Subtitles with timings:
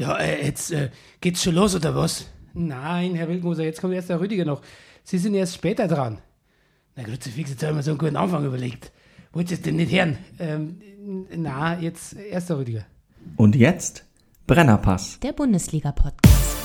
[0.00, 0.88] Ja, äh, jetzt äh,
[1.20, 2.24] geht's schon los, oder was?
[2.54, 4.62] Nein, Herr Wildmoser, jetzt kommt erst der Rüdiger noch.
[5.04, 6.22] Sie sind erst später dran.
[6.96, 8.92] Na, Kruzifix, jetzt haben wir so einen guten Anfang überlegt.
[9.34, 10.16] Wollt ihr es denn nicht hören?
[10.38, 10.80] Ähm,
[11.36, 12.86] na, jetzt erst der Rüdiger.
[13.36, 14.06] Und jetzt
[14.46, 15.20] Brennerpass.
[15.20, 16.56] Der Bundesliga-Podcast.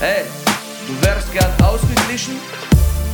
[0.00, 0.24] Hey,
[0.86, 2.36] du wärst gern ausgeglichen?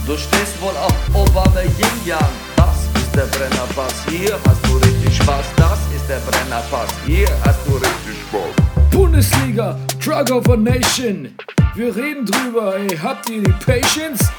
[0.07, 2.21] Du stehst wohl auf Obama Yin Yang.
[2.55, 4.07] Das ist der Brennerpass.
[4.09, 5.47] Hier hast du richtig Spaß.
[5.57, 6.91] Das ist der Brennerpass.
[7.07, 8.91] Hier hast du richtig Spaß.
[8.91, 11.35] Bundesliga, Drug of a Nation.
[11.75, 14.31] Wir reden drüber, ey, habt ihr die Patience?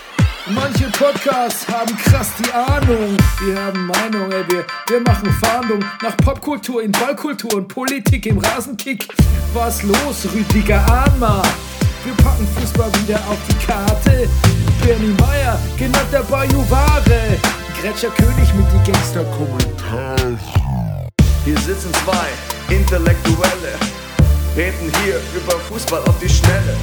[0.48, 3.18] Manche Podcasts haben krass die Ahnung.
[3.44, 8.38] Wir haben Meinung, ey, wir, wir machen Fahndung nach Popkultur in Ballkultur und Politik im
[8.38, 9.08] Rasenkick.
[9.54, 11.42] Was los, Rüdiger Ahnma?
[12.04, 14.30] Wir packen Fußball wieder auf die Karte.
[14.84, 17.40] Bernie Meyer, genannt der Bajuware.
[17.82, 20.65] Gretscher König mit die Gangster-Kommentare.
[21.46, 23.78] Hier sitzen zwei Intellektuelle,
[24.58, 26.76] reden hier über Fußball auf die Schnelle.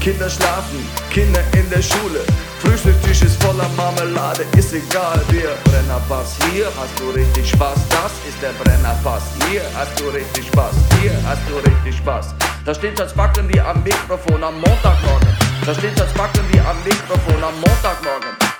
[0.00, 2.24] Kinder schlafen, Kinder in der Schule.
[2.60, 6.36] Frühstückstisch ist voller Marmelade, ist egal, wir Brennerpass.
[6.50, 9.24] Hier hast du richtig Spaß, das ist der Brennerpass.
[9.50, 12.34] Hier hast du richtig Spaß, hier hast du richtig Spaß.
[12.64, 15.28] Da steht als Backen wie am Mikrofon am Montagmorgen.
[15.66, 18.51] Da steht als Backen wie am Mikrofon am Montagmorgen.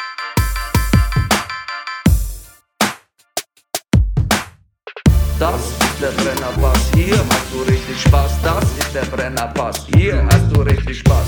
[5.42, 8.30] Das ist der Brennerpass, hier hast du richtig Spaß.
[8.44, 11.26] Das ist der Brennerpass, hier hast du richtig Spaß.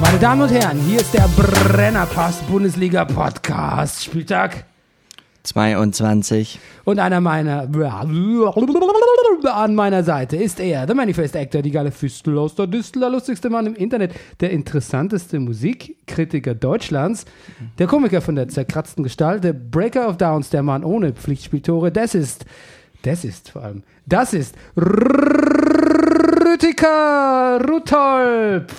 [0.00, 4.64] Meine Damen und Herren, hier ist der Brennerpass Bundesliga Podcast Spieltag
[5.46, 6.58] 22.
[6.84, 7.68] und einer meiner
[9.44, 13.10] an meiner Seite ist er, der Manifest Actor, die geile Füstel aus der Düstel, der
[13.10, 17.24] lustigste Mann im Internet, der interessanteste Musikkritiker Deutschlands,
[17.78, 22.14] der Komiker von der zerkratzten Gestalt, der Breaker of Downs, der Mann ohne Pflichtspieltore, das
[22.14, 22.44] ist,
[23.02, 24.54] das ist vor allem, das ist
[26.46, 28.72] Rütiker Rutolp.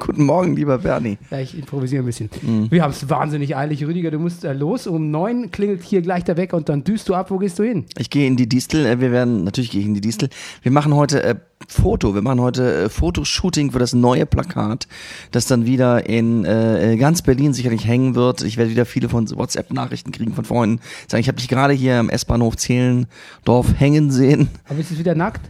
[0.00, 1.18] Guten Morgen, lieber Bernie.
[1.30, 2.30] Ja, ich improvisiere ein bisschen.
[2.70, 3.84] Wir haben es wahnsinnig eilig.
[3.84, 4.86] Rüdiger, du musst äh, los.
[4.86, 7.30] Um neun klingelt hier gleich der Weg und dann düst du ab.
[7.30, 7.84] Wo gehst du hin?
[7.98, 8.86] Ich gehe in die Distel.
[8.86, 10.30] äh, Wir werden, natürlich gehe ich in die Distel.
[10.62, 11.34] Wir machen heute äh,
[11.68, 12.14] Foto.
[12.14, 14.88] Wir machen heute äh, Fotoshooting für das neue Plakat,
[15.32, 18.42] das dann wieder in äh, ganz Berlin sicherlich hängen wird.
[18.42, 20.80] Ich werde wieder viele von WhatsApp-Nachrichten kriegen von Freunden.
[21.08, 24.48] Sagen, ich habe dich gerade hier am S-Bahnhof Zehlendorf hängen sehen.
[24.66, 25.42] Aber bist du wieder nackt?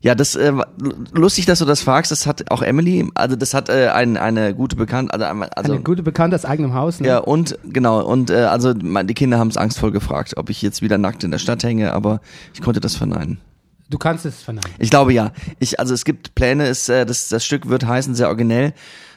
[0.00, 0.52] Ja, das äh,
[1.12, 2.12] lustig, dass du das fragst.
[2.12, 5.82] Das hat auch Emily, also das hat äh, ein, eine gute Bekannte, also, also Eine
[5.82, 7.00] gute Bekannte aus eigenem Haus.
[7.00, 7.08] Ne?
[7.08, 10.62] ja und genau und äh, also mein- die Kinder haben es angstvoll gefragt, ob ich
[10.62, 12.20] jetzt wieder nackt in der Stadt hänge, aber
[12.54, 13.38] ich konnte das verneinen.
[13.90, 14.70] Du kannst es verneinen.
[14.78, 15.32] Ich glaube ja.
[15.58, 18.74] Ich also es gibt Pläne, es, äh, das das Stück wird heißen sehr originell,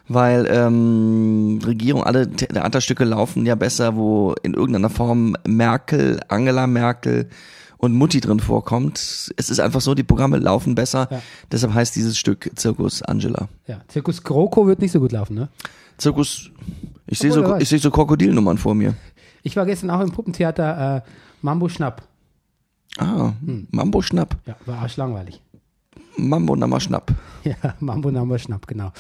[0.08, 6.66] weil ähm, Regierung alle The- Theaterstücke laufen ja besser, wo in irgendeiner Form Merkel, Angela
[6.66, 7.28] Merkel
[7.82, 9.00] und Mutti drin vorkommt.
[9.00, 11.08] Es ist einfach so, die Programme laufen besser.
[11.10, 11.22] Ja.
[11.52, 13.50] Deshalb heißt dieses Stück Zirkus Angela.
[13.68, 13.82] Ja.
[13.88, 15.50] Zirkus GroKo wird nicht so gut laufen, ne?
[15.98, 16.52] Zirkus.
[17.08, 18.94] Ich sehe so, ich sehe so Krokodilnummern vor mir.
[19.44, 21.02] Ich war gestern auch im Puppentheater äh,
[21.42, 22.04] Mambo Schnapp.
[22.98, 23.34] Ah,
[23.72, 24.38] Mambo Schnapp.
[24.46, 25.42] Ja, war arschlangweilig.
[26.18, 27.12] Mambo Nammer Schnapp.
[27.44, 28.92] Ja, Mambo Mambo Schnapp, genau.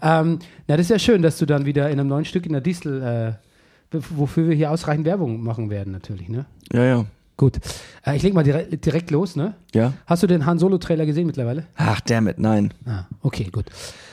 [0.00, 2.52] Ähm, na, das ist ja schön, dass du dann wieder in einem neuen Stück in
[2.52, 6.46] der Distel, äh, wofür wir hier ausreichend Werbung machen werden, natürlich, ne?
[6.72, 7.04] Ja, ja.
[7.36, 7.58] Gut.
[8.06, 9.54] Äh, ich leg mal direkt, direkt los, ne?
[9.74, 9.92] Ja.
[10.06, 11.66] Hast du den Han Solo-Trailer gesehen mittlerweile?
[11.76, 12.72] Ach, damit, nein.
[12.86, 13.66] Ah, okay, gut.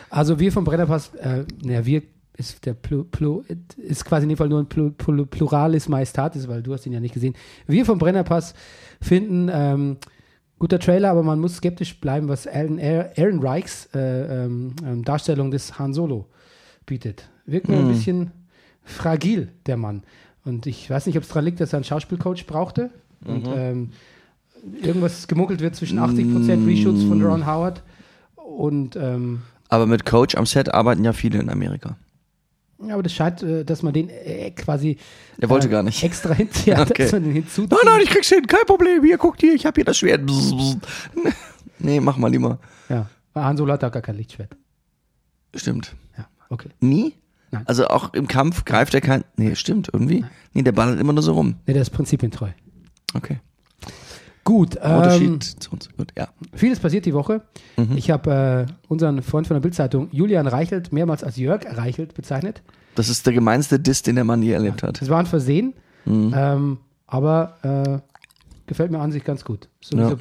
[0.09, 2.03] Also wir vom Brennerpass, äh, naja, wir
[2.37, 3.43] ist der Plu, Plu,
[3.77, 6.93] ist quasi in dem Fall nur ein Plu, Plu, Pluralis Majestatis, weil du hast ihn
[6.93, 7.35] ja nicht gesehen.
[7.67, 8.55] Wir vom Brennerpass
[8.99, 9.97] finden ähm,
[10.57, 15.51] guter Trailer, aber man muss skeptisch bleiben, was Alan Aaron Reichs äh, ähm, ähm, Darstellung
[15.51, 16.27] des Han Solo
[16.85, 17.29] bietet.
[17.45, 18.31] Wirkt mir ein bisschen
[18.83, 20.03] fragil, der Mann.
[20.45, 22.91] Und ich weiß nicht, ob es daran liegt, dass er einen Schauspielcoach brauchte.
[23.25, 23.89] Und ähm,
[24.81, 27.83] irgendwas gemunkelt wird zwischen 80% Reshoots von Ron Howard
[28.35, 31.97] und ähm, Aber mit Coach am Set arbeiten ja viele in Amerika.
[32.85, 34.97] ja, aber das scheint, äh, dass man den äh, quasi
[35.39, 36.03] Er wollte äh, gar nicht.
[36.03, 37.03] extra hin, ja, Okay.
[37.03, 37.71] dass man den hinzuzieht.
[37.71, 39.03] Nein, nein, ich krieg's hin, kein Problem.
[39.03, 40.25] Hier, guckt hier, ich hab hier das Schwert.
[40.25, 40.77] Bzz, bzz.
[41.83, 42.59] Nee, mach mal lieber.
[42.89, 44.55] Ja, Han Solo hat da gar kein Lichtschwert.
[45.55, 45.95] Stimmt.
[46.17, 46.69] Ja, okay.
[46.79, 47.13] Nie?
[47.49, 47.63] Nein.
[47.65, 49.23] Also auch im Kampf greift er kein.
[49.35, 50.23] Nee, stimmt, irgendwie.
[50.53, 51.55] Nee, der ballert immer nur so rum.
[51.65, 52.49] Nee, der ist prinzipientreu.
[53.13, 53.39] Okay.
[54.43, 55.89] Gut, ähm, Unterschied zu uns.
[55.95, 56.29] Gut, ja.
[56.53, 57.41] vieles passiert die Woche.
[57.77, 57.95] Mhm.
[57.95, 62.63] Ich habe äh, unseren Freund von der Bildzeitung, Julian Reichelt, mehrmals als Jörg Reichelt bezeichnet.
[62.95, 64.99] Das ist der gemeinste Diss, den der Mann je erlebt hat.
[64.99, 65.73] Das war ein Versehen,
[66.05, 66.33] Mhm.
[66.35, 67.99] ähm, aber äh,
[68.65, 69.69] gefällt mir an sich ganz gut.
[69.81, 70.09] So Ja.
[70.09, 70.17] so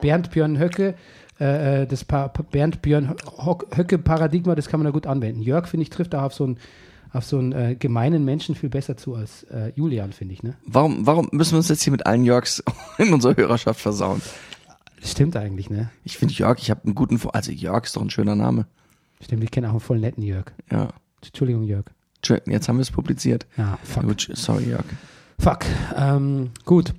[0.00, 0.94] Bernd Björn Höcke,
[1.40, 3.14] äh, äh, das pa Bernd Björn
[3.74, 5.40] Höcke Paradigma, das kann man da gut anwenden.
[5.40, 6.58] Jörg, finde ich, trifft da auf so ein
[7.12, 10.42] auf so einen äh, gemeinen Menschen viel besser zu als äh, Julian, finde ich.
[10.42, 10.56] Ne?
[10.64, 12.62] Warum, warum müssen wir uns jetzt hier mit allen Jörgs
[12.98, 14.22] in unserer Hörerschaft versauen?
[15.02, 15.90] Stimmt eigentlich, ne?
[16.04, 18.66] Ich finde Jörg, ich habe einen guten, Vor also Jörg ist doch ein schöner Name.
[19.20, 20.46] Stimmt, ich kenne auch einen voll netten Jörg.
[20.70, 20.88] Ja.
[21.24, 21.84] Entschuldigung, Jörg.
[22.46, 23.46] Jetzt haben wir es publiziert.
[23.56, 24.04] Ja, fuck.
[24.04, 24.84] Gut, sorry Jörg.
[25.38, 25.64] Fuck.
[25.96, 26.94] Ähm, gut.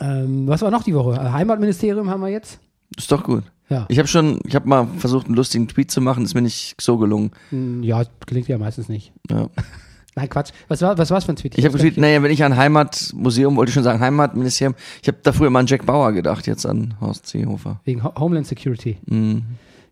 [0.00, 1.32] Ähm, was war noch die Woche?
[1.32, 2.60] Heimatministerium haben wir jetzt.
[2.96, 3.42] Ist doch gut.
[3.68, 3.84] Ja.
[3.88, 6.74] Ich habe schon, ich habe mal versucht, einen lustigen Tweet zu machen, ist mir nicht
[6.80, 7.32] so gelungen.
[7.50, 9.12] Hm, Ja, gelingt ja meistens nicht.
[9.30, 9.48] Ja.
[10.16, 10.50] Nein, Quatsch.
[10.68, 11.56] Was war, was war's für ein Tweet?
[11.56, 15.06] Ich habe hab's getweetet, naja, wenn ich an Heimatmuseum, wollte ich schon sagen, Heimatministerium, ich
[15.08, 17.80] habe da früher immer an Jack Bauer gedacht, jetzt an Horst Seehofer.
[17.84, 18.96] Wegen Ho Homeland Security.
[19.06, 19.42] Mhm.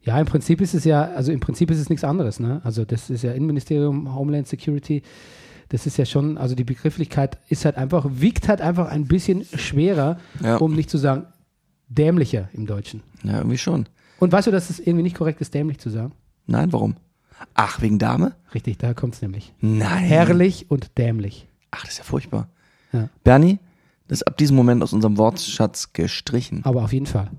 [0.02, 2.60] Ja, im Prinzip ist es ja, also im Prinzip ist es nichts anderes, ne?
[2.64, 5.02] Also das ist ja Innenministerium, Homeland Security.
[5.68, 9.44] Das ist ja schon, also die Begrifflichkeit ist halt einfach, wiegt halt einfach ein bisschen
[9.44, 10.56] schwerer, Ja.
[10.58, 11.24] um nicht zu sagen
[11.88, 13.02] dämlicher im Deutschen.
[13.22, 13.88] Ja, irgendwie schon.
[14.18, 16.12] Und weißt du, dass es irgendwie nicht korrekt ist, dämlich zu sagen?
[16.46, 16.96] Nein, warum?
[17.54, 18.34] Ach, wegen Dame?
[18.54, 19.52] Richtig, daher kommt es nämlich.
[19.60, 20.04] Nein.
[20.04, 21.46] Herrlich und dämlich.
[21.70, 22.48] Ach, das ist ja furchtbar.
[22.92, 23.08] Ja.
[23.24, 23.58] Bernie,
[24.08, 26.64] das ist ab diesem Moment aus unserem Wortschatz gestrichen.
[26.64, 27.30] Aber auf jeden Fall.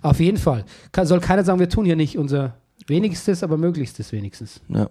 [0.00, 0.64] Auf jeden Fall.
[0.92, 2.54] Kann, soll keiner sagen, wir tun hier nicht unser
[2.86, 4.60] wenigstes, aber möglichstes wenigstens.
[4.68, 4.88] Ja.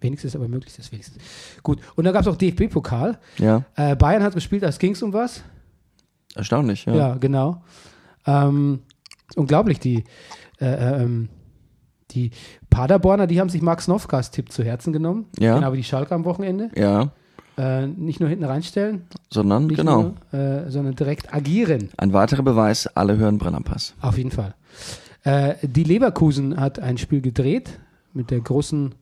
[0.00, 1.20] Wenigstens, aber möglichstes wenigstens.
[1.62, 1.80] Gut.
[1.96, 3.18] Und dann gab es auch DFB-Pokal.
[3.38, 5.42] Ja, Äh, Bayern hat gespielt, als ging es um was.
[6.34, 6.94] erstaunlich, ja.
[6.94, 7.62] Ja, genau.
[8.26, 8.80] Ähm,
[9.36, 10.04] unglaublich, die,
[10.60, 11.28] äh, ähm,
[12.10, 12.30] die
[12.70, 15.26] Paderborner, die haben sich Max Nowkas Tipp zu Herzen genommen.
[15.38, 15.54] Ja.
[15.56, 16.70] Genau wie die Schalke am Wochenende.
[16.76, 17.10] Ja,
[17.56, 20.14] Äh, nicht nur hinten reinstellen, sondern, genau.
[20.32, 21.88] nur, äh, sondern direkt agieren.
[21.96, 23.94] Ein weiterer Beweis, alle hören Brennerpass.
[24.00, 24.54] Auf jeden Fall.
[25.22, 27.78] Äh, die Leverkusen hat ein Spiel gedreht
[28.12, 28.96] mit der großen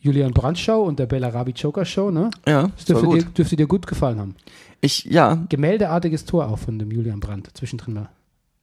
[0.00, 2.10] Julian Brandt Show und der Bellarabi Joker Show.
[2.10, 2.30] Ne?
[2.48, 3.36] Ja, Das dürfte dir, gut.
[3.38, 4.34] dürfte dir gut gefallen haben.
[4.80, 8.08] Ich, ja, Gemäldeartiges Tor auch von dem Julian Brandt zwischendrin mal.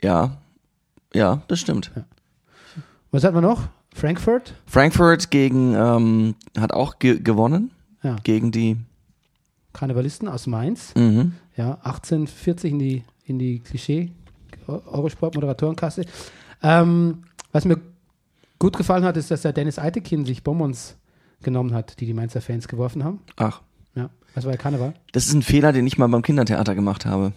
[0.01, 0.37] Ja,
[1.13, 1.91] ja, das stimmt.
[3.11, 3.69] Was hatten wir noch?
[3.95, 4.53] Frankfurt?
[4.65, 7.71] Frankfurt gegen, ähm, hat auch ge gewonnen
[8.03, 8.15] Ja.
[8.23, 8.77] gegen die,
[9.73, 10.93] Karnevalisten aus Mainz.
[10.95, 11.33] mhm.
[11.55, 14.11] Ja, 1840 in die, in die Klischee
[14.67, 16.05] Eurosport-Moderatorenkasse.
[16.61, 17.79] Ähm, was mir
[18.59, 20.97] gut gefallen hat, ist, dass der Dennis Eitekin sich Bonbons
[21.41, 23.19] genommen hat, die die Mainzer Fans geworfen haben.
[23.37, 23.61] ach,
[23.95, 24.93] Ja, das war ja Karneval.
[25.11, 27.31] Das ist ein Fehler, den ich mal beim Kindertheater gemacht habe.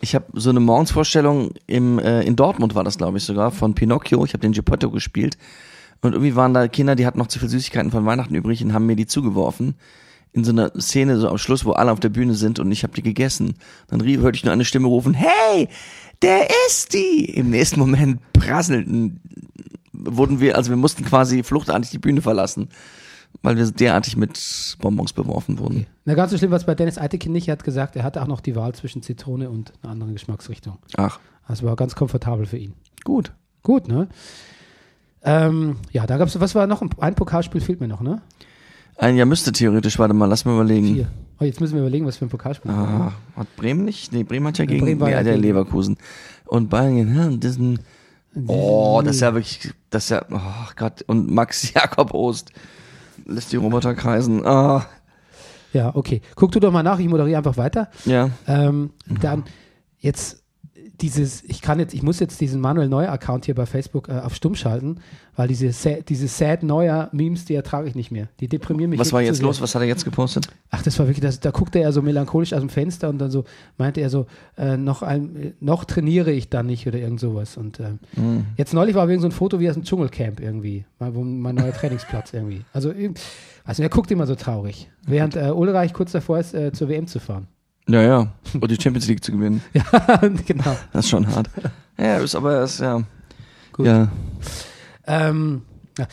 [0.00, 3.74] Ich habe so eine Morgensvorstellung im, äh, in Dortmund war das, glaube ich, sogar, von
[3.74, 4.24] Pinocchio.
[4.24, 5.36] Ich habe den Geppetto gespielt.
[6.00, 8.72] Und irgendwie waren da Kinder, die hatten noch zu viel Süßigkeiten von Weihnachten übrig und
[8.72, 9.74] haben mir die zugeworfen.
[10.32, 12.82] In so einer Szene so am Schluss, wo alle auf der Bühne sind und ich
[12.82, 13.54] habe die gegessen.
[13.88, 15.68] Dann rief, hörte ich nur eine Stimme rufen, hey,
[16.22, 17.24] der ist die!
[17.24, 19.20] Im nächsten Moment prasselten,
[19.92, 22.68] wurden wir, also wir mussten quasi fluchtartig die Bühne verlassen,
[23.42, 25.86] weil wir derartig mit Bonbons beworfen wurden.
[26.04, 27.48] Na, ganz so schlimm war es bei Dennis Eitekin nicht.
[27.48, 30.78] Er hat gesagt, er hatte auch noch die Wahl zwischen Zitrone und einer anderen Geschmacksrichtung.
[30.96, 31.18] Ach,
[31.48, 32.74] Das war ganz komfortabel für ihn.
[33.04, 33.32] gut.
[33.62, 34.08] Gut, ne?
[35.22, 36.82] Ähm, ja, da gab es, was war noch?
[36.98, 38.22] Ein, Pokalspiel fehlt mir noch, ne?
[38.96, 40.94] Ein Jahr müsste theoretisch, warte mal, lass mal überlegen.
[40.94, 41.10] Vier.
[41.38, 42.70] Oh, jetzt müssen wir überlegen, was für ein Pokalspiel.
[42.70, 44.12] Ah, hat Bremen nicht?
[44.12, 45.96] Nee, Bremen hat ja gegen Bremen war ja der Leverkusen.
[46.46, 47.78] Und Bayern, ja, ein,
[48.46, 52.52] oh, das ist ja wirklich, das ist ja, oh Gott, und Max Jakob Ost
[53.26, 54.44] lässt die Roboter kreisen.
[54.46, 54.86] Ah,
[55.72, 56.20] Ja, okay.
[56.34, 57.88] Guck du doch mal nach, ich moderiere einfach weiter.
[58.04, 58.90] ja, Ähm,
[59.20, 59.44] dann
[59.98, 60.39] jetzt
[61.02, 64.12] dieses, ich kann jetzt, ich muss jetzt diesen Manuel Neuer Account hier bei Facebook äh,
[64.20, 64.96] auf stumm schalten,
[65.36, 68.28] weil diese, sa- diese sad Neuer Memes, die ertrage ich nicht mehr.
[68.40, 68.98] Die deprimieren mich.
[69.00, 69.60] was war jetzt los?
[69.60, 70.48] Was hat er jetzt gepostet?
[70.70, 73.30] Ach, das war wirklich, das, da guckte er so melancholisch aus dem Fenster und dann
[73.30, 73.44] so
[73.78, 74.26] meinte er so,
[74.58, 77.56] äh, noch, ein, äh, noch trainiere ich dann nicht oder irgend sowas.
[77.56, 78.44] Und ähm, Mhm.
[78.56, 81.54] jetzt neulich war irgend so ein Foto wie aus dem Dschungelcamp irgendwie, mal, wo mein
[81.54, 82.62] neuer Trainingsplatz irgendwie.
[82.72, 82.92] Also,
[83.64, 87.06] also er guckt immer so traurig, während äh, Ulreich kurz davor ist, äh, zur WM
[87.06, 87.46] zu fahren.
[87.92, 89.62] Ja, ja, und die Champions League zu gewinnen.
[89.72, 89.82] Ja,
[90.46, 90.76] genau.
[90.92, 91.48] Das ist schon hart.
[91.98, 93.02] Ja, ist aber, ist ja,
[93.72, 93.86] Gut.
[93.86, 94.08] ja,
[95.06, 95.62] Ähm,
[95.98, 96.06] ja,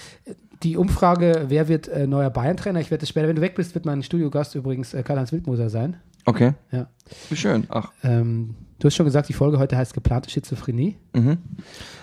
[0.63, 2.79] die Umfrage, wer wird äh, neuer Bayern-Trainer?
[2.79, 5.69] Ich werde das später, wenn du weg bist, wird mein Studiogast übrigens äh, Karl-Heinz Wildmoser
[5.69, 5.97] sein.
[6.25, 6.53] okay.
[6.71, 6.87] Ja.
[7.29, 7.91] Wie schön, ach.
[8.03, 10.97] Ähm, du hast schon gesagt, die Folge heute heißt geplante Schizophrenie.
[11.13, 11.37] Mhm.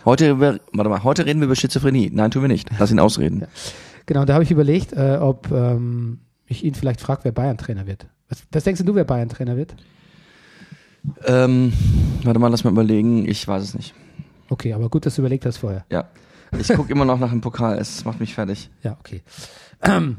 [0.05, 2.11] Heute, warte mal, heute reden wir über Schizophrenie.
[2.13, 2.69] Nein, tun wir nicht.
[2.79, 3.45] Lass ihn ausreden.
[4.07, 8.07] Genau, da habe ich überlegt, äh, ob ähm, ich ihn vielleicht frage, wer Bayern-Trainer wird.
[8.29, 9.75] Was, was denkst du, wer Bayern-Trainer wird?
[11.27, 11.73] Ähm,
[12.23, 13.29] warte mal, lass mal überlegen.
[13.29, 13.95] Ich weiß es nicht.
[14.49, 15.85] Okay, aber gut, dass du überlegt hast vorher.
[15.91, 16.09] Ja.
[16.59, 17.79] Ich gucke immer noch nach dem Pokal.
[17.79, 18.71] Es macht mich fertig.
[18.83, 19.23] Ja, okay.
[19.83, 20.19] Ähm,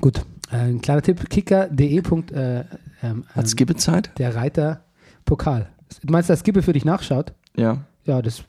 [0.00, 0.18] gut,
[0.50, 1.96] äh, ein kleiner Tipp, kicker.de.
[1.98, 2.64] Äh, ähm,
[3.02, 4.10] ähm, Hat Skippe Zeit?
[4.18, 4.84] der Reiter
[5.24, 5.70] Pokal.
[6.02, 7.32] Du meinst, dass Skibbe für dich nachschaut?
[7.56, 7.78] Ja.
[8.04, 8.44] Ja, das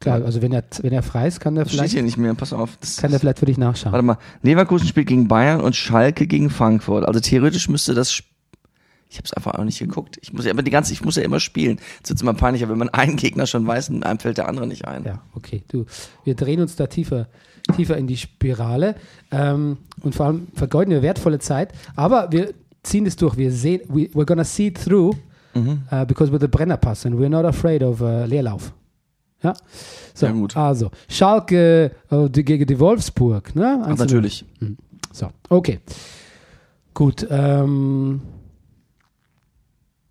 [0.00, 0.22] klar.
[0.24, 2.34] Also wenn er, wenn er frei ist, kann er Das steht vielleicht, hier nicht mehr.
[2.34, 2.76] Pass auf.
[2.80, 3.92] Das kann er vielleicht für dich nachschauen.
[3.92, 4.18] warte mal.
[4.42, 7.04] Leverkusen spielt gegen Bayern und Schalke gegen Frankfurt.
[7.06, 8.22] Also theoretisch müsste das.
[9.10, 10.18] Ich habe es einfach auch nicht geguckt.
[10.20, 11.78] Ich muss ja immer die ganze, ich muss ja immer spielen.
[12.02, 14.66] Es wird immer peinlicher, wenn man einen Gegner schon weiß und einem fällt der andere
[14.66, 15.04] nicht ein.
[15.04, 15.62] Ja, okay.
[15.68, 15.86] Du,
[16.24, 17.26] wir drehen uns da tiefer,
[17.74, 18.96] tiefer in die Spirale
[19.30, 21.72] ähm, und vor allem vergeuden wir wertvolle Zeit.
[21.96, 22.52] Aber wir
[22.82, 23.38] ziehen es durch.
[23.38, 25.16] Wir sehen, we, we're gonna see it through
[25.90, 28.72] uh, because we're the Brennerpass and we're not afraid of uh, Leerlauf.
[29.42, 29.54] Ja,
[30.14, 30.56] so, Ja, gut.
[30.56, 33.78] also Schalke äh, die, gegen die Wolfsburg, ne?
[33.82, 34.14] Ach, 1 zu 0.
[34.14, 34.44] natürlich.
[35.12, 35.78] So, okay.
[36.94, 37.26] Gut.
[37.30, 38.20] Ähm,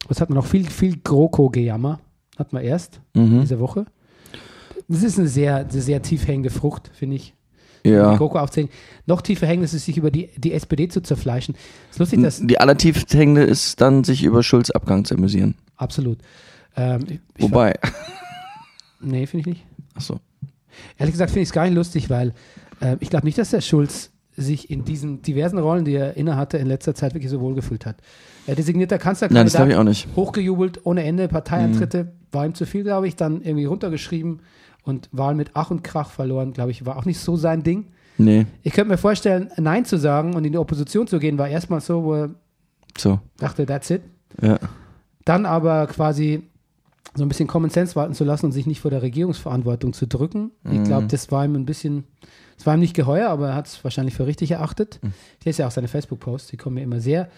[0.07, 0.46] was hat man noch?
[0.46, 2.00] Viel, viel GroKo-Gejammer
[2.38, 3.41] hat man erst Mhm.
[3.41, 3.86] diese Woche.
[4.88, 7.34] Das ist eine sehr, eine sehr tief hängende Frucht, finde ich.
[7.84, 8.15] Ja.
[8.15, 8.69] GroKo aufzählen.
[9.05, 11.55] Noch tiefer hängend ist es, sich über die, die SPD zu zerfleischen.
[11.89, 12.39] ist lustig, dass.
[12.46, 15.55] Die allertiefst hängende ist dann, sich über Schulz Abgang zu amüsieren.
[15.75, 16.19] Absolut.
[16.77, 17.77] Ähm, ich, ich, Wobei,
[19.01, 19.66] nee, finde ich nicht.
[19.96, 20.20] ach so.
[20.98, 22.34] Ehrlich gesagt finde ich es gar nicht lustig, weil
[22.82, 26.58] äh, ich glaube nicht, dass der Schulz sich in diesen diversen Rollen, die er innehatte,
[26.60, 27.98] in letzter Zeit wirklich so wohlgefühlt hat.
[28.46, 29.48] Er designierter Nein, Kanzlerkandidat.
[29.48, 30.08] das glaube ich auch nicht.
[30.16, 34.42] hochgejubelt, ohne Ende, Parteiantritte, war ihm zu viel, glaube ich, dann irgendwie runtergeschrieben
[34.84, 37.88] und Wahl mit Ach und Krach verloren, glaube ich, war auch nicht so sein Ding.
[38.20, 41.48] Nee, Ich könnte mir vorstellen, Nein zu sagen und in die Opposition zu gehen, war
[41.50, 42.30] erstmal so, wo er
[42.98, 43.20] so.
[43.38, 44.01] dachte, that's it.
[44.42, 44.60] Ja.
[45.25, 46.44] Dann aber quasi
[47.15, 50.07] so ein bisschen Common Sense walten zu lassen und sich nicht vor der Regierungsverantwortung zu
[50.07, 50.51] drücken.
[50.71, 52.03] Ich glaube, das war ihm ein bisschen,
[52.57, 54.99] das war ihm nicht geheuer, aber er hat es wahrscheinlich für richtig erachtet.
[55.43, 57.29] Hier ist ja auch seine Facebook-Posts, die kommen mir immer sehr,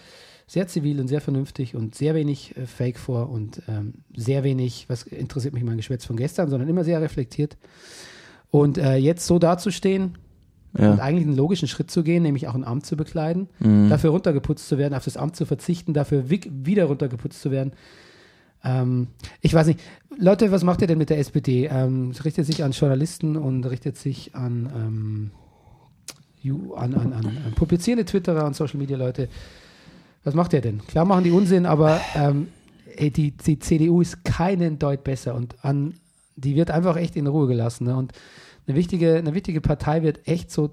[0.46, 4.86] sehr zivil und sehr vernünftig und sehr wenig äh, Fake vor und ähm, sehr wenig,
[4.88, 7.56] was interessiert mich mein Geschwätz von gestern, sondern immer sehr reflektiert.
[8.50, 10.18] Und äh, jetzt so dazustehen
[10.76, 10.90] Ja.
[10.92, 13.48] und eigentlich einen logischen Schritt zu gehen, nämlich auch ein Amt zu bekleiden,
[13.88, 17.72] dafür runtergeputzt zu werden, auf das Amt zu verzichten, dafür wi- wieder runtergeputzt zu werden.
[18.64, 19.08] Ähm,
[19.40, 19.80] ich weiß nicht,
[20.16, 21.66] Leute, was macht ihr denn mit der SPD?
[21.66, 25.30] Ähm, es richtet sich an Journalisten und richtet sich an, ähm,
[26.76, 29.28] an, an, an, an publizierende Twitterer und Social Media Leute.
[30.24, 30.84] Was macht ihr denn?
[30.86, 32.48] Klar machen die Unsinn, aber ähm,
[32.96, 35.94] ey, die, die CDU ist keinen Deut besser und an,
[36.36, 37.84] die wird einfach echt in Ruhe gelassen.
[37.86, 37.96] Ne?
[37.96, 38.12] Und
[38.66, 40.70] eine wichtige, eine wichtige Partei wird echt so,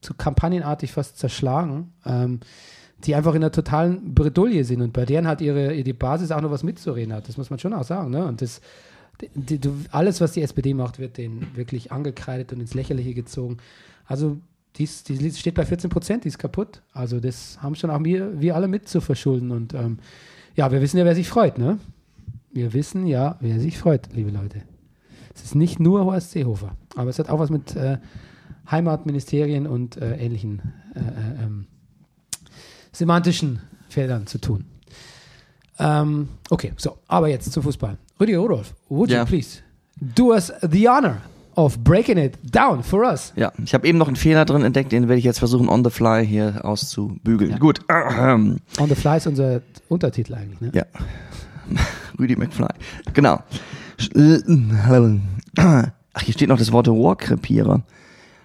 [0.00, 2.40] so kampagnenartig fast zerschlagen, ähm,
[3.04, 6.40] die einfach in einer totalen Bredouille sind und bei deren hat ihre die Basis auch
[6.40, 7.28] noch was mitzureden hat.
[7.28, 8.10] Das muss man schon auch sagen.
[8.10, 8.24] Ne?
[8.26, 8.60] Und das,
[9.34, 13.58] die, die, alles, was die SPD macht, wird denen wirklich angekreidet und ins Lächerliche gezogen.
[14.06, 14.38] Also
[14.76, 16.82] die, die steht bei 14 Prozent, die ist kaputt.
[16.92, 19.50] Also das haben schon auch wir, wir alle mit zu verschulden.
[19.50, 19.98] Und ähm,
[20.54, 21.78] ja, wir wissen ja, wer sich freut, ne?
[22.52, 24.62] Wir wissen ja, wer sich freut, liebe Leute.
[25.34, 27.98] Es ist nicht nur Horst Seehofer, aber es hat auch was mit äh,
[28.70, 30.60] Heimatministerien und äh, ähnlichen
[30.94, 31.66] äh, äh, ähm,
[33.02, 34.64] semantischen Feldern zu tun.
[35.78, 37.96] Ähm, okay, so, aber jetzt zum Fußball.
[38.20, 39.20] Rüdiger Rudolf, would Ja.
[39.20, 39.58] you please
[40.00, 41.16] do us the honor
[41.56, 43.32] of breaking it down for us?
[43.34, 45.82] Ja, ich habe eben noch einen Fehler drin entdeckt, den werde ich jetzt versuchen, on
[45.84, 47.50] the fly hier auszubügeln.
[47.52, 47.58] Ja.
[47.58, 47.80] Gut.
[47.90, 50.70] On the Fly ist unser Untertitel eigentlich, ne?
[50.72, 50.84] Ja.
[52.18, 52.68] Rüdi McFly.
[53.14, 53.42] Genau.
[53.98, 55.20] Sch-
[56.14, 57.82] Ach, hier steht noch das Wort Rohrkrepierer.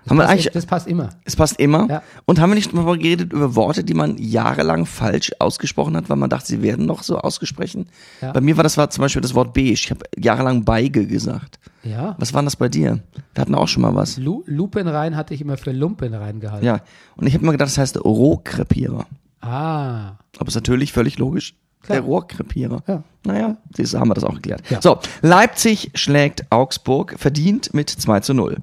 [0.10, 1.10] Haben wir Das, eigentlich, das passt immer.
[1.26, 1.88] es passt immer.
[1.90, 2.04] Ja.
[2.26, 6.18] Und haben wir nicht mal geredet über Worte, die man jahrelang falsch ausgesprochen hat, weil
[6.18, 7.88] man dachte, sie werden noch so ausgesprochen?
[8.22, 8.32] Ja.
[8.32, 9.72] Bei mir war das war zum Beispiel das Wort beige.
[9.72, 11.60] Ich habe jahrelang Beige gesagt.
[11.84, 12.16] Ja.
[12.20, 13.00] Was war denn das bei dir?
[13.34, 14.18] Wir hatten auch schon mal was.
[14.18, 16.66] Lu Lupenrein hatte ich immer für Lumpenrein gehalten.
[16.66, 16.82] Ja.
[17.16, 19.06] Und ich habe immer gedacht, das heißt Rohkrepierer.
[19.42, 20.14] Ah.
[20.38, 21.56] Aber ist natürlich völlig logisch.
[21.84, 22.00] Klar.
[22.00, 22.84] Der Rohrkrepierer.
[22.88, 23.04] Ja.
[23.26, 24.62] Naja, du, haben wir das auch geklärt.
[24.70, 24.82] Ja.
[24.82, 28.58] So, Leipzig schlägt Augsburg, verdient mit 2 zu 0.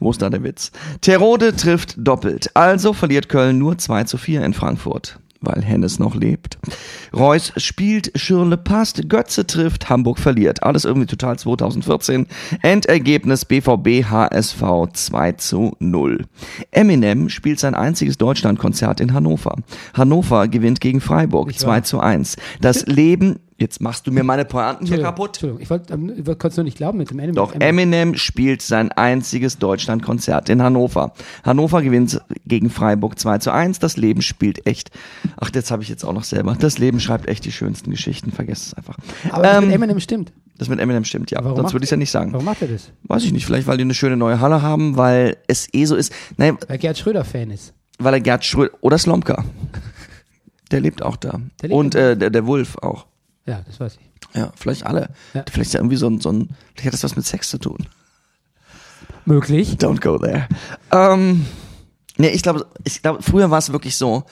[0.00, 0.70] Wo ist da der Witz?
[1.00, 2.50] Terode trifft doppelt.
[2.54, 5.18] Also verliert Köln nur 2 zu 4 in Frankfurt.
[5.40, 6.58] Weil Hennes noch lebt.
[7.14, 10.64] Reus spielt, Schirle passt, Götze trifft, Hamburg verliert.
[10.64, 12.26] Alles irgendwie total 2014.
[12.62, 14.62] Endergebnis BVB HSV
[14.92, 16.24] 2 zu 0.
[16.72, 19.54] Eminem spielt sein einziges Deutschlandkonzert in Hannover.
[19.94, 21.82] Hannover gewinnt gegen Freiburg Nicht 2 wahr?
[21.84, 22.34] zu 1.
[22.60, 25.30] Das Leben, jetzt machst du mir meine Pointen hier kaputt.
[25.30, 26.12] Entschuldigung, ich wollte ähm,
[26.42, 27.32] es nur nicht glauben mit dem Ende.
[27.32, 31.12] Doch, Eminem spielt sein einziges Deutschlandkonzert in Hannover.
[31.44, 33.80] Hannover gewinnt gegen Freiburg 2 zu 1.
[33.80, 34.90] Das Leben spielt echt.
[35.36, 36.56] Ach, jetzt habe ich jetzt auch noch selber.
[36.58, 38.30] Das Leben schreibt echt die schönsten Geschichten.
[38.32, 38.96] Vergesst es einfach.
[39.30, 40.32] Aber das Ähm, mit Eminem stimmt.
[40.56, 41.42] das mit Eminem stimmt, ja.
[41.42, 42.32] Warum Sonst würde ich es ja nicht sagen.
[42.32, 42.92] Warum macht er das?
[43.04, 43.44] Weiß ich nicht.
[43.44, 46.12] Vielleicht, weil die eine schöne neue Halle haben, weil es eh so ist.
[46.36, 47.74] Nein, Weil Gerd Schröder Fan ist.
[47.98, 49.44] weil er Gerd Schröder oder Slomka.
[50.70, 51.40] Der lebt auch da.
[51.62, 53.06] Der lebt Und äh, der, der Wolf auch.
[53.48, 54.36] Ja, das weiß ich.
[54.38, 55.08] Ja, vielleicht alle.
[55.32, 55.44] Ja.
[55.50, 57.58] Vielleicht ist ja irgendwie so ein, so ein, vielleicht hat das was mit Sex zu
[57.58, 57.86] tun.
[59.24, 59.76] Möglich.
[59.78, 60.48] Don't go there.
[60.92, 61.46] Ähm,
[62.18, 64.24] nee, ich glaube, ich glaube, früher war es wirklich so.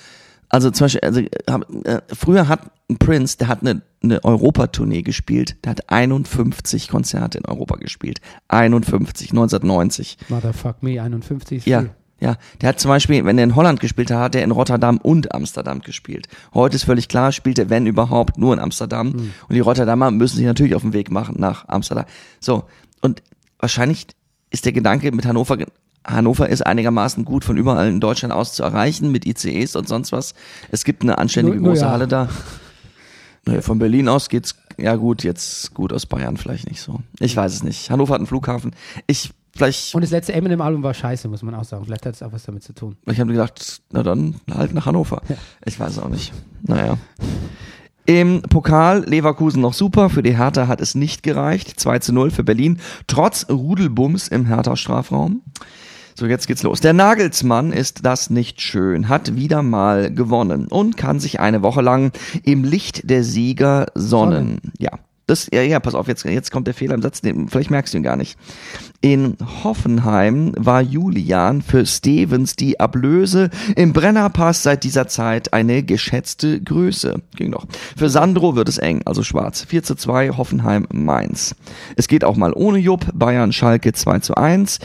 [0.49, 5.56] Also zum Beispiel, also, äh, früher hat ein Prince, der hat eine, eine Europatournee gespielt,
[5.64, 8.20] der hat 51 Konzerte in Europa gespielt.
[8.49, 10.18] 51, 1990.
[10.28, 11.73] Motherfuck me, 51 ist viel.
[11.73, 11.85] Ja,
[12.20, 15.35] der hat zum Beispiel, wenn er in Holland gespielt hat, hat er in Rotterdam und
[15.35, 16.28] Amsterdam gespielt.
[16.54, 19.12] Heute ist völlig klar, spielt er, wenn überhaupt, nur in Amsterdam.
[19.12, 22.06] Und die Rotterdamer müssen sich natürlich auf den Weg machen nach Amsterdam.
[22.40, 22.64] So,
[23.02, 23.23] und
[23.58, 24.06] wahrscheinlich
[24.50, 25.58] ist der Gedanke mit Hannover,
[26.06, 30.12] Hannover ist einigermaßen gut von überall in Deutschland aus zu erreichen, mit ICEs und sonst
[30.12, 30.35] was.
[30.70, 31.90] Es gibt eine anständige nur große ja.
[31.90, 32.28] Halle da.
[33.49, 37.00] Naja, Von Berlin aus geht's, ja gut, jetzt gut aus Bayern vielleicht nicht so.
[37.20, 37.90] Ich weiß es nicht.
[37.92, 38.75] Hannover hat einen Flughafen.
[39.06, 41.84] Ich, vielleicht Und das letzte Eminem-Album war scheiße, muss man auch sagen.
[41.84, 42.96] Vielleicht hat es auch was damit zu tun.
[43.06, 45.22] Ich habe gedacht, na dann halt nach Hannover.
[45.64, 46.32] Ich weiß auch nicht.
[46.62, 46.98] Naja.
[48.06, 51.80] Im Pokal Leverkusen noch super, für die Hertha hat es nicht gereicht.
[51.80, 55.42] 2 zu 0 für Berlin, trotz Rudelbums im Hertha-Strafraum.
[56.14, 56.80] So, jetzt geht's los.
[56.80, 61.82] Der Nagelsmann ist das nicht schön, hat wieder mal gewonnen und kann sich eine Woche
[61.82, 64.60] lang im Licht der Sieger sonnen.
[64.78, 64.92] Ja.
[65.26, 67.92] Das, ja, ja, pass auf, jetzt, jetzt kommt der Fehler im Satz, den, vielleicht merkst
[67.92, 68.38] du ihn gar nicht.
[69.00, 76.61] In Hoffenheim war Julian für Stevens die Ablöse, im Brennerpass seit dieser Zeit eine geschätzte
[76.61, 77.23] Größe.
[77.35, 77.66] Ging doch.
[77.97, 79.64] Für Sandro wird es eng, also schwarz.
[79.64, 81.56] 4 zu 2, Hoffenheim, Mainz.
[81.97, 84.78] Es geht auch mal ohne Jupp, Bayern, Schalke 2 zu 1.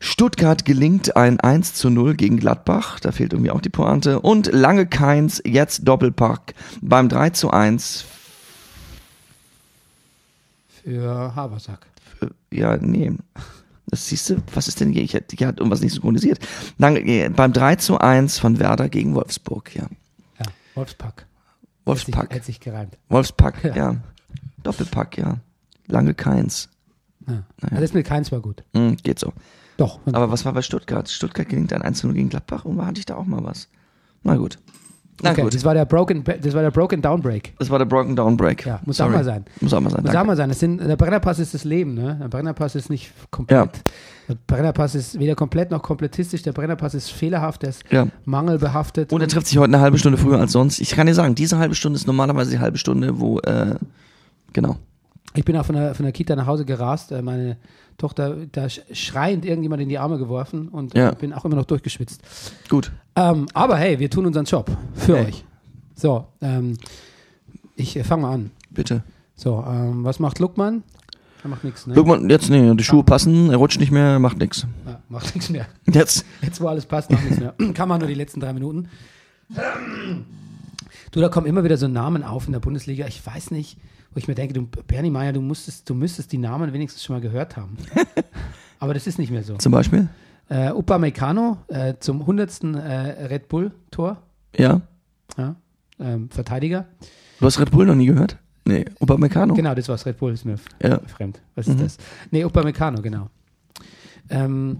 [0.00, 4.18] Stuttgart gelingt ein 1 zu 0 gegen Gladbach, da fehlt irgendwie auch die Pointe.
[4.18, 8.04] Und lange keins, jetzt Doppelpack beim 3 zu 1
[10.82, 11.86] Für Habersack.
[12.52, 13.12] Ja, nee.
[13.86, 15.02] Das siehst du, was ist denn hier?
[15.02, 16.38] Ich, hier hat irgendwas nicht synchronisiert.
[16.78, 19.86] Dann, äh, beim 3 zu 1 von Werder gegen Wolfsburg, ja.
[20.38, 21.26] Ja, Wolfspack.
[21.84, 22.32] Wolfspack.
[22.32, 22.98] hätte sich gereimt.
[23.08, 23.76] Wolfspack, Ja.
[23.76, 23.96] ja.
[24.62, 25.38] Doppelpack, ja.
[25.86, 26.68] Lange keins.
[27.26, 27.42] Ja.
[27.62, 28.62] Also das mit keins war gut.
[28.74, 29.32] Hm, geht so.
[29.76, 29.98] Doch.
[30.12, 31.08] Aber was war bei Stuttgart?
[31.08, 33.68] Stuttgart gelingt ein 1 zu 0 gegen Gladbach und hatte ich da auch mal was.
[34.22, 34.58] Na gut.
[35.22, 35.54] Na okay, gut.
[35.54, 37.52] das war der Broken, das war der Broken Down Break.
[37.58, 38.64] Das war der Broken Down Break.
[38.66, 39.10] Ja, muss Sorry.
[39.10, 39.44] auch mal sein.
[39.60, 40.02] Muss auch mal sein.
[40.02, 40.48] Muss auch mal sein.
[40.48, 42.16] Das sind, der Brennerpass ist das Leben, ne?
[42.20, 43.70] Der Brennerpass ist nicht komplett.
[44.28, 46.42] Der Brennerpass ist weder komplett noch komplettistisch.
[46.42, 48.06] Der Brennerpass ist fehlerhaft, der ist Ja.
[48.24, 49.12] mangelbehaftet.
[49.12, 50.80] Und er trifft sich heute eine halbe Stunde früher als sonst.
[50.80, 53.74] Ich kann dir sagen, diese halbe Stunde ist normalerweise die halbe Stunde, wo, äh,
[54.52, 54.76] genau.
[55.34, 57.12] Ich bin auch von der, von der Kita nach Hause gerast.
[57.12, 57.56] Äh, Meine
[58.00, 61.10] Tochter da sch- schreiend irgendjemand in die Arme geworfen und Ja.
[61.10, 62.22] äh, bin auch immer noch durchgeschwitzt.
[62.68, 62.90] Gut.
[63.14, 65.26] Ähm, aber hey, wir tun unseren Job für Hey.
[65.26, 65.44] euch.
[65.94, 66.76] So, ähm,
[67.76, 68.50] ich äh, fange mal an.
[68.70, 69.02] Bitte.
[69.36, 70.82] So, ähm, was macht Luckmann?
[71.42, 71.94] Er macht nichts, ne?
[71.94, 74.66] Guck mal, jetzt, nee, die Schuhe passen, er rutscht nicht mehr, macht nix.
[74.86, 75.66] Ja, macht nichts mehr.
[75.90, 76.26] Jetzt.
[76.42, 77.54] Jetzt, wo alles passt, macht nichts mehr.
[77.74, 78.88] Kann man nur die letzten drei Minuten.
[81.12, 83.06] Du, da kommen immer wieder so Namen auf in der Bundesliga.
[83.06, 83.76] Ich weiß nicht,
[84.12, 87.16] wo ich mir denke, du, Bernie Meyer, du, musstest, du müsstest die Namen wenigstens schon
[87.16, 87.76] mal gehört haben.
[88.78, 89.56] Aber das ist nicht mehr so.
[89.56, 90.08] Zum Beispiel?
[90.48, 92.64] Äh, Upamecano äh, zum 100.
[92.64, 92.66] Äh,
[93.26, 94.20] Red Bull-Tor,
[94.56, 94.80] Ja.
[95.38, 95.54] ja,
[96.00, 96.86] ähm, Verteidiger.
[97.38, 98.36] Du hast Red Bull noch nie gehört?
[98.64, 99.54] Nee, Upamecano.
[99.54, 100.04] Genau, das war's.
[100.06, 100.98] Red Bull ist mir Ja.
[101.06, 101.40] fremd.
[101.54, 101.96] Was ist das?
[102.30, 103.28] Nee, Upamecano, genau.
[104.28, 104.78] Ähm,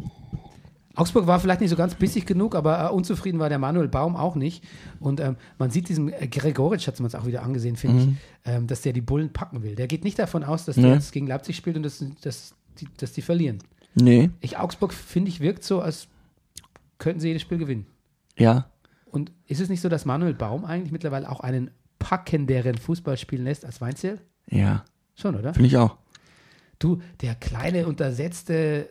[0.97, 4.17] Augsburg war vielleicht nicht so ganz bissig genug, aber äh, unzufrieden war der Manuel Baum
[4.17, 4.65] auch nicht.
[4.99, 8.09] Und ähm, man sieht diesem äh, Gregoritsch, hat man es auch wieder angesehen, finde ich,
[8.45, 9.77] ähm, dass der die Bullen packen will.
[9.77, 10.95] Der geht nicht davon aus, dass der Nee.
[10.95, 13.59] jetzt gegen Leipzig spielt und dass, dass, die, dass die verlieren.
[13.95, 14.31] Nee.
[14.41, 16.09] Ich, Augsburg, finde ich, wirkt so, als
[16.99, 17.87] könnten sie jedes Spiel gewinnen.
[18.37, 18.67] Ja.
[19.07, 23.45] Und ist es nicht so, dass Manuel Baum eigentlich mittlerweile auch einen packenderen Fußball spielen
[23.45, 24.21] lässt als Weinzel?
[24.49, 24.85] Ja.
[25.15, 25.55] Schon, oder?
[25.55, 25.97] Finde ich auch.
[26.79, 28.89] Du, der kleine, untersetzte,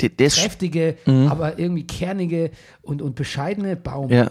[0.00, 2.50] Ist, kräftige, aber irgendwie kernige
[2.82, 4.10] und, und bescheidene Baum.
[4.10, 4.28] ja.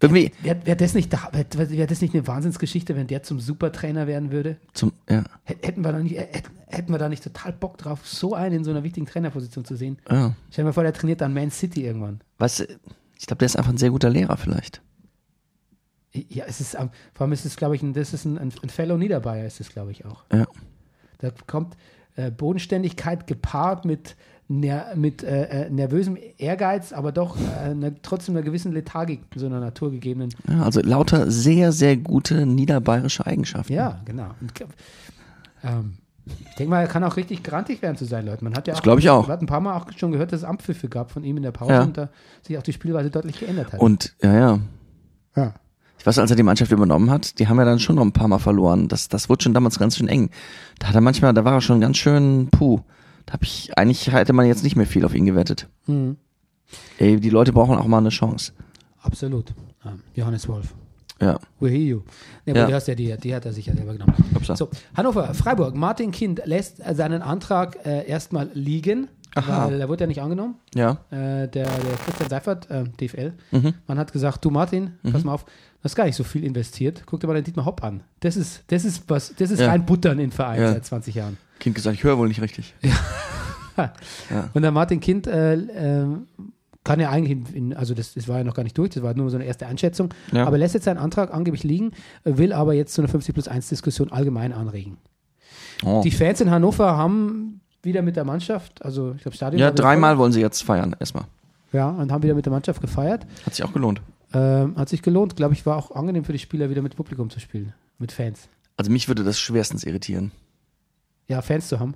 [0.00, 4.06] Wäre wär das, nicht da- wär, wär das nicht eine Wahnsinnsgeschichte, wenn der zum Supertrainer
[4.06, 4.58] werden würde?
[4.74, 5.24] zum, ja.
[5.44, 8.34] Hät- Hätten wir, da nicht, äh, hätten, hätten wir da nicht total Bock drauf, so
[8.34, 9.96] einen in so einer wichtigen Trainerposition zu sehen?
[10.10, 10.34] ja.
[10.50, 12.20] Stell dir mal vor, der trainiert dann Man City irgendwann.
[12.38, 14.82] Du, ich glaube, der ist einfach ein sehr guter Lehrer vielleicht.
[16.12, 18.52] Ja, es ist, ähm, vor allem ist es, glaube ich, ein, das ist ein, ein,
[18.62, 20.24] ein Fellow Niederbayer, ist es, glaube ich, auch.
[20.32, 20.46] Ja.
[21.18, 21.76] Da kommt
[22.16, 24.16] äh, Bodenständigkeit gepaart mit,
[24.48, 29.40] ner mit äh, äh, nervösem Ehrgeiz, aber doch äh, ne, trotzdem einer gewissen Lethargik in
[29.40, 30.30] so einer naturgegebenen.
[30.48, 30.62] ja.
[30.62, 33.72] Also lauter sehr, sehr gute niederbayerische Eigenschaften.
[33.72, 34.30] Ja, genau.
[34.40, 34.52] Und,
[35.62, 35.94] ähm,
[36.26, 38.44] ich denke mal, er kann auch richtig grantig werden zu sein, Leute.
[38.44, 39.22] Man hat ja Das glaub ich auch.
[39.26, 41.42] Man hat ein paar Mal auch schon gehört, dass es Ampfpfiffe gab von ihm in
[41.42, 41.82] der Pause Ja.
[41.82, 42.08] und da
[42.42, 43.80] sich auch die Spielweise deutlich geändert hat.
[43.80, 44.58] Und, ja, ja.
[45.36, 45.54] ja.
[45.98, 48.12] Ich weiß, als er die Mannschaft übernommen hat, die haben ja dann schon noch ein
[48.12, 48.88] paar Mal verloren.
[48.88, 50.30] Das, das wurde schon damals ganz schön eng.
[50.78, 52.80] Da hat er manchmal, da war er schon ganz schön puh.
[53.26, 55.68] Da hab ich, eigentlich hätte man jetzt nicht mehr viel auf ihn gewettet.
[55.86, 56.16] Mhm.
[56.98, 58.52] Ey, die Leute brauchen auch mal eine Chance.
[59.02, 59.52] Absolut.
[60.14, 60.74] Johannes Wolf.
[61.20, 61.38] Ja.
[61.60, 62.00] We hear you.
[62.44, 62.66] Nee, aber Ja.
[62.66, 64.14] du hast ja die, die hat er sich ja selber genommen.
[64.34, 64.56] Upsa.
[64.56, 65.74] So, Hannover, Freiburg.
[65.76, 69.66] Martin Kind lässt seinen Antrag äh, erstmal liegen, Aha.
[69.68, 70.56] weil er wurde ja nicht angenommen.
[70.74, 70.98] Ja.
[71.10, 71.66] Äh, der, der
[72.04, 73.74] Christian Seifert, äh, DFL, Mhm.
[73.86, 75.50] man hat gesagt, du Martin, pass mal auf, du
[75.84, 77.02] hast gar nicht so viel investiert.
[77.06, 78.02] Guck dir mal den Dietmar Hopp an.
[78.20, 79.68] Das ist, das ist was, das ist Ja.
[79.68, 80.72] rein Buttern in Verein Ja.
[80.72, 81.36] seit 20 Jahren.
[81.64, 82.74] Kind gesagt, ich höre wohl nicht richtig.
[84.52, 86.06] Und der Martin Kind äh, äh,
[86.84, 89.14] kann ja eigentlich, in, also das, das war ja noch gar nicht durch, das war
[89.14, 90.46] nur so eine erste Einschätzung, Ja.
[90.46, 91.92] aber lässt jetzt seinen Antrag angeblich liegen,
[92.24, 94.98] will aber jetzt zu einer 50 plus 1 Diskussion allgemein anregen.
[95.82, 96.02] Oh.
[96.04, 100.18] Die Fans in Hannover haben wieder mit der Mannschaft, also ich glaube Stadion Ja, dreimal
[100.18, 101.24] wollen sie jetzt feiern, erstmal.
[101.72, 103.26] Ja, und haben wieder mit der Mannschaft gefeiert.
[103.46, 104.00] Hat sich auch gelohnt.
[104.34, 107.30] Ähm, hat sich gelohnt, glaube ich, war auch angenehm für die Spieler, wieder mit Publikum
[107.30, 108.48] zu spielen, mit Fans.
[108.76, 110.32] Also mich würde das schwerstens irritieren.
[111.28, 111.94] Ja, Fans zu haben.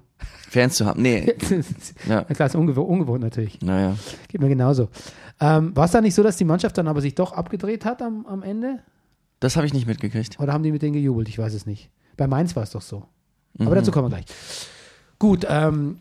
[0.49, 1.03] Fans zu haben.
[1.03, 1.35] Nee,
[2.09, 3.61] ja, klar, ist ungewohnt, ungewohnt natürlich.
[3.61, 3.97] naja.
[4.29, 4.89] Geht mir genauso.
[5.41, 8.03] Ähm, war es da nicht so, dass die Mannschaft dann aber sich doch abgedreht hat
[8.03, 8.81] am, am Ende?
[9.41, 10.41] Das habe ich nicht mitgekriegt.
[10.41, 11.29] Oder haben die mit denen gejubelt?
[11.29, 11.91] Ich weiß es nicht.
[12.17, 13.05] Bei Mainz war es doch so.
[13.55, 13.67] Mhm.
[13.67, 14.25] Aber dazu kommen wir gleich.
[15.19, 15.99] Gut, ähm,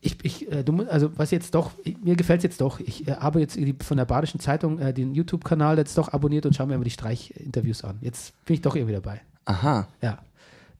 [0.00, 2.80] ich, ich, äh, du, also was jetzt doch, ich, mir gefällt es jetzt doch.
[2.80, 6.54] Ich äh, habe jetzt von der Badischen Zeitung äh, den YouTube-Kanal jetzt doch abonniert und
[6.54, 7.98] schaue mir immer die Streichinterviews an.
[8.00, 9.20] Jetzt bin ich doch irgendwie dabei.
[9.44, 9.88] Aha.
[10.00, 10.18] Ja.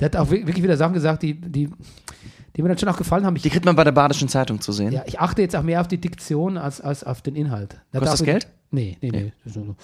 [0.01, 1.69] Der hat auch wi- wirklich wieder Sachen gesagt, die, die,
[2.57, 3.37] die mir dann schon auch gefallen haben.
[3.37, 4.93] Ich, Die kriegt man bei der Badischen Zeitung zu sehen.
[4.93, 7.81] ja, ich achte jetzt auch mehr auf die Diktion als, als auf den Inhalt.
[7.93, 8.49] Da Kostet das Geld?
[8.71, 9.33] Nee, nee, nee.
[9.45, 9.77] So.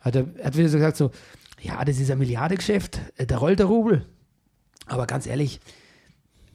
[0.00, 1.10] Hat er hat wieder so gesagt so,
[1.60, 4.06] ja, das ist ein Milliardengeschäft, äh, da rollt der Rubel.
[4.86, 5.60] Aber ganz ehrlich,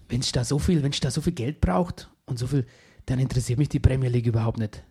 [0.09, 2.65] wenn ich da so viel, wenn ich da so viel Geld braucht und so viel,
[3.05, 4.83] dann interessiert mich die Premier League überhaupt nicht.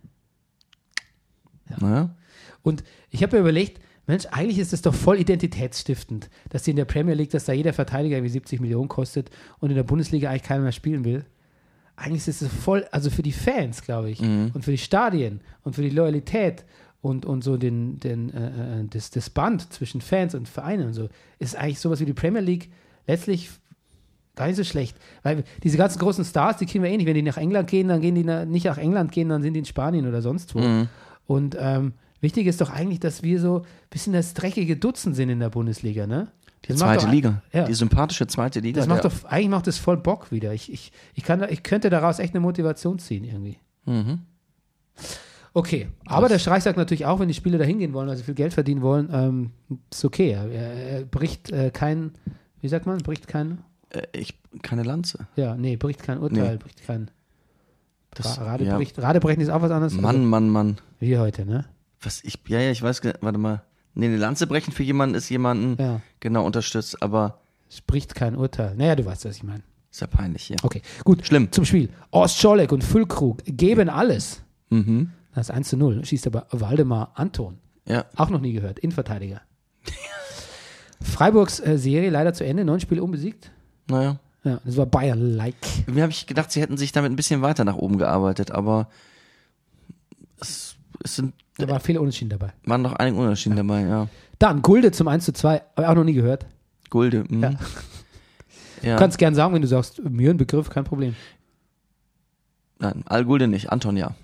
[1.80, 2.14] Naja.
[2.62, 6.76] Und ich habe mir überlegt, Mensch, eigentlich ist es doch voll identitätsstiftend, dass die in
[6.76, 10.28] der Premier League, dass da jeder Verteidiger irgendwie 70 Millionen kostet und in der Bundesliga
[10.28, 11.24] eigentlich keiner mehr spielen will.
[11.94, 14.20] Eigentlich ist es voll, also für die Fans, glaube ich,
[14.54, 16.64] und für die Stadien und für die Loyalität
[17.00, 20.94] und, und so den, den, äh, äh, das, das Band zwischen Fans und Vereinen und
[20.94, 22.70] so, ist eigentlich sowas wie die Premier League
[23.06, 23.50] letztlich
[24.34, 24.96] gar nicht so schlecht.
[25.22, 27.06] Weil diese ganzen großen Stars, die kriegen wir eh nicht.
[27.06, 29.54] Wenn die nach England gehen, dann gehen die na, nicht nach England gehen, dann sind
[29.54, 30.60] die in Spanien oder sonst wo.
[31.26, 35.28] Und ähm, wichtig ist doch eigentlich, dass wir so ein bisschen das dreckige Dutzend sind
[35.28, 36.28] in der Bundesliga, ne?
[36.64, 37.42] Die Das zweite doch- Liga.
[37.52, 37.64] Ja.
[37.64, 38.78] Die sympathische zweite Liga.
[38.80, 40.54] Das macht doch, eigentlich macht das voll Bock wieder.
[40.54, 43.58] Ich, ich, ich, kann, ich könnte daraus echt eine Motivation ziehen irgendwie.
[43.85, 44.20] Mhm.
[45.54, 48.35] Okay, aber der Streich sagt natürlich auch, wenn die Spieler da hingehen wollen, also viel
[48.35, 49.50] Geld verdienen wollen, ähm,
[49.90, 50.30] ist okay.
[50.30, 52.12] Er, er bricht äh, kein,
[52.62, 53.58] wie sagt man, bricht kein,
[53.90, 55.26] Äh, ich, keine Lanze.
[55.37, 56.56] ja, nee, bricht kein Urteil, Nee.
[56.56, 57.11] bricht kein
[58.14, 58.78] Das, Ra- ja.
[58.98, 59.92] Radebrechen ist auch was anderes.
[59.94, 60.68] Mann, Mann, Mann.
[60.68, 61.66] Also, wie heute, ne?
[62.02, 63.62] Was ich, ja, ja, ich weiß, warte mal.
[63.94, 66.00] Nee, eine Lanze brechen für jemanden ist jemanden Ja.
[66.20, 68.74] genau unterstützt, aber Es bricht kein Urteil.
[68.76, 69.62] Naja, du weißt, was ich meine.
[69.90, 70.56] ist ja peinlich hier.
[70.62, 71.26] Okay, gut.
[71.26, 71.52] Schlimm.
[71.52, 71.90] Zum Spiel.
[72.12, 74.42] Horst Scholek und Füllkrug geben alles.
[74.70, 75.10] Mhm.
[75.34, 76.04] Das ist 1 zu 0.
[76.04, 77.58] Schießt aber Waldemar Anton.
[77.86, 78.04] Ja.
[78.16, 78.78] Auch noch nie gehört.
[78.78, 79.40] Innenverteidiger.
[81.02, 82.64] Freiburgs äh, Serie leider zu Ende.
[82.64, 83.50] Neun Spiele unbesiegt.
[83.88, 84.18] Naja.
[84.44, 85.54] Ja, das war Bayern-like.
[85.86, 88.88] Mir habe ich gedacht, sie hätten sich damit ein bisschen weiter nach oben gearbeitet, aber
[90.40, 90.71] es,
[91.04, 92.52] es sind, Da waren viele Unentschieden dabei.
[92.64, 94.08] waren noch einige Unterschiede dabei, ja.
[94.38, 95.54] Dann Gulde zum 1 zu 2.
[95.54, 96.46] Habe ich auch noch nie gehört.
[96.90, 97.42] Gulde, mhm.
[97.42, 97.50] Ja.
[98.82, 98.94] ja.
[98.94, 101.14] Du kannst gern sagen, wenn du sagst, mir ein Begriff, kein Problem.
[102.78, 104.14] Nein, Al-Gulde nicht, Anton ja.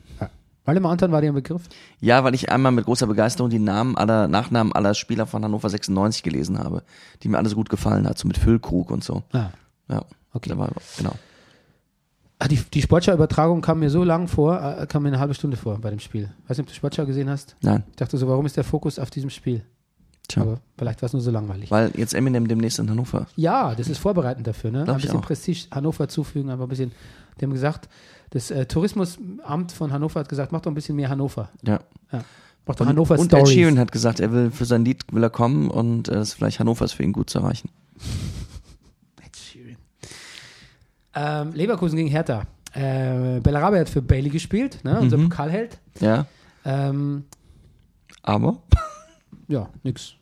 [0.64, 1.62] Waldemar Anton war dir ein Begriff?
[1.98, 5.70] Ja, weil ich einmal mit großer Begeisterung die Namen aller, Nachnamen aller Spieler von Hannover
[5.70, 6.82] 96 gelesen habe,
[7.22, 9.22] die mir alles gut gefallen hat, so mit Füllkrug und so.
[9.32, 9.48] Ah,
[9.88, 10.50] Ja, okay.
[10.50, 11.14] da war, genau.
[12.40, 15.56] Ah, die, die Sportschau-Übertragung kam mir so lang vor, äh, kam mir eine halbe Stunde
[15.56, 16.30] vor bei dem Spiel.
[16.46, 17.56] Weiß nicht, ob du Sportschau gesehen hast.
[17.62, 19.62] Nein, Ich dachte so, warum ist der Fokus auf diesem Spiel?
[20.28, 20.42] tja.
[20.42, 21.70] Aber vielleicht war es nur so langweilig.
[21.70, 23.26] Weil jetzt Eminem demnächst in Hannover.
[23.36, 24.70] Ja, das ist vorbereitend dafür.
[24.70, 24.84] Ne?
[24.84, 25.24] Glaub Ein ich bisschen auch.
[25.24, 26.92] Prestige Hannover zufügen, aber ein bisschen.
[27.40, 27.88] Die haben gesagt,
[28.30, 31.48] das äh, Tourismusamt von Hannover hat gesagt, mach doch ein bisschen mehr Hannover.
[31.62, 31.80] Ja.
[32.12, 32.24] Ja.
[32.66, 33.48] Mach doch Und, Hannover und Ed.
[33.48, 36.34] Sheeran hat gesagt, er will für sein Lied will er kommen und äh, das ist
[36.34, 37.70] vielleicht Hannover ist für ihn gut zu erreichen.
[41.20, 42.42] Ähm, Leverkusen gegen Hertha.
[42.74, 45.00] Äh, Bellarabe hat für Bailey gespielt, ne?
[45.00, 45.24] unser Mhm.
[45.30, 45.78] Pokalheld.
[46.00, 46.26] Ja,
[46.64, 47.24] Ähm,
[48.22, 48.62] aber
[49.48, 50.14] ja, nix.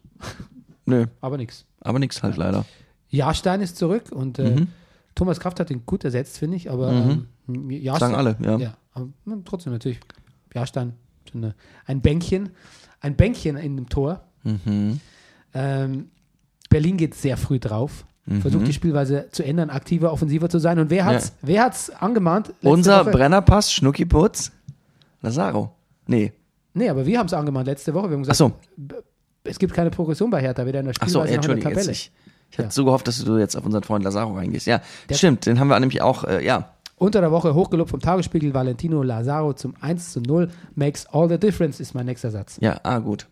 [0.86, 1.64] nö, Aber nix.
[1.80, 2.64] aber nix halt leider.
[3.08, 4.68] Jahrstein ist zurück und äh, Mhm.
[5.14, 7.26] Thomas Kraft hat ihn gut ersetzt, finde ich, aber Mhm.
[7.48, 8.56] ähm, Jahrstein, Sagen alle, ja.
[8.58, 9.98] Ja, aber na, trotzdem natürlich.
[10.54, 10.92] Jahrstein,
[11.34, 11.54] eine,
[11.86, 12.50] ein Bänkchen,
[13.00, 14.24] ein Bänkchen in dem Tor.
[14.44, 15.00] Mhm.
[15.52, 16.10] Ähm,
[16.70, 18.42] Berlin geht sehr früh drauf, Mhm.
[18.42, 20.78] versucht die Spielweise zu ändern, aktiver, offensiver zu sein.
[20.78, 22.52] Und wer hat's, wer hat's angemahnt?
[22.62, 23.12] Unser Woche?
[23.12, 24.52] Brennerpass, Schnuckiputz,
[25.22, 25.72] Lazaro.
[26.06, 26.32] Nee,
[26.74, 28.10] Nee, aber wir haben es angemahnt letzte Woche.
[28.10, 28.52] Wir haben ach gesagt, so,
[29.44, 31.70] es gibt keine Progression bei Hertha, weder in der ach so, Spielweise noch in der
[31.72, 31.90] Tabelle.
[31.90, 32.12] ich,
[32.50, 32.70] ich hatte Ja.
[32.70, 34.66] so gehofft, dass du jetzt auf unseren Freund Lazaro reingehst.
[34.66, 38.00] Ja, Der- stimmt, den haben wir nämlich auch, äh, ja, Unter der Woche hochgelobt vom
[38.00, 40.50] Tagesspiegel Valentino Lazaro zum 1 zu 0.
[40.74, 42.58] Makes all the difference, ist mein nächster Satz.
[42.60, 43.26] ja, ah, gut.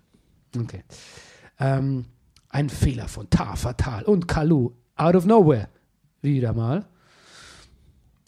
[0.58, 0.82] Okay.
[1.60, 2.06] Ähm,
[2.48, 4.70] ein Fehler von Tar, Fatal und Kalu.
[4.96, 5.68] Out of nowhere.
[6.22, 6.84] Wieder mal.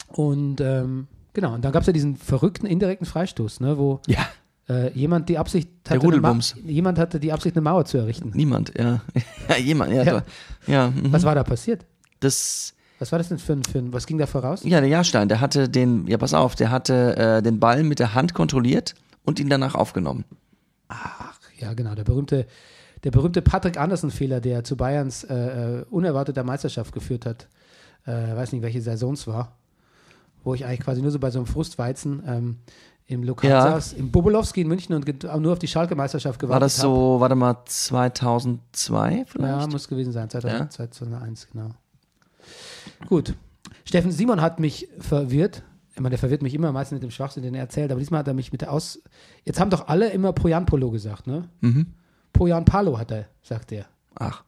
[0.09, 4.27] Und ähm, genau, und dann gab es ja diesen verrückten indirekten Freistoß, ne, wo Ja,
[4.69, 8.31] äh, jemand die Absicht hatte, jemand hatte die Absicht, eine Mauer zu errichten.
[8.33, 9.01] niemand, ja.
[9.49, 10.03] ja, jemand, ja.
[10.03, 10.13] Ja.
[10.13, 10.23] Ja,
[10.67, 11.11] ja mhm.
[11.11, 11.85] Was war da passiert?
[12.19, 14.63] das, Was war das denn für ein, für ein was ging da voraus?
[14.63, 17.99] Ja, der Jahrstein, der hatte den, ja pass auf, der hatte äh, den Ball mit
[17.99, 20.25] der Hand kontrolliert und ihn danach aufgenommen.
[20.87, 22.47] Ach, ja, genau, der berühmte,
[23.03, 27.47] der berühmte Patrick Andersen-Fehler, der zu Bayerns äh, äh, unerwarteter Meisterschaft geführt hat.
[28.05, 29.55] Äh, weiß nicht, welche Saison es war.
[30.43, 32.57] Wo ich eigentlich quasi nur so bei so einem Frustweizen ähm,
[33.07, 33.61] im Lokal Ja.
[33.61, 36.83] saß, im Bobolowski in München und nur auf die Schalke-Meisterschaft gewartet War das hab.
[36.83, 39.61] so, warte mal, 2002 vielleicht?
[39.61, 40.69] Ja, muss gewesen sein, 2000, Ja.
[40.69, 41.69] 2001, genau.
[43.07, 43.33] Gut.
[43.85, 45.63] Steffen Simon hat mich verwirrt.
[45.93, 48.19] Ich meine, der verwirrt mich immer meistens mit dem Schwachsinn, den er erzählt, aber diesmal
[48.19, 49.01] hat er mich mit der Aus.
[49.45, 51.49] Jetzt haben doch alle immer Pojan Polo gesagt, ne?
[51.61, 51.87] Mhm.
[52.33, 53.85] Pojan Palo hat er, sagt er.
[54.15, 54.43] Ach,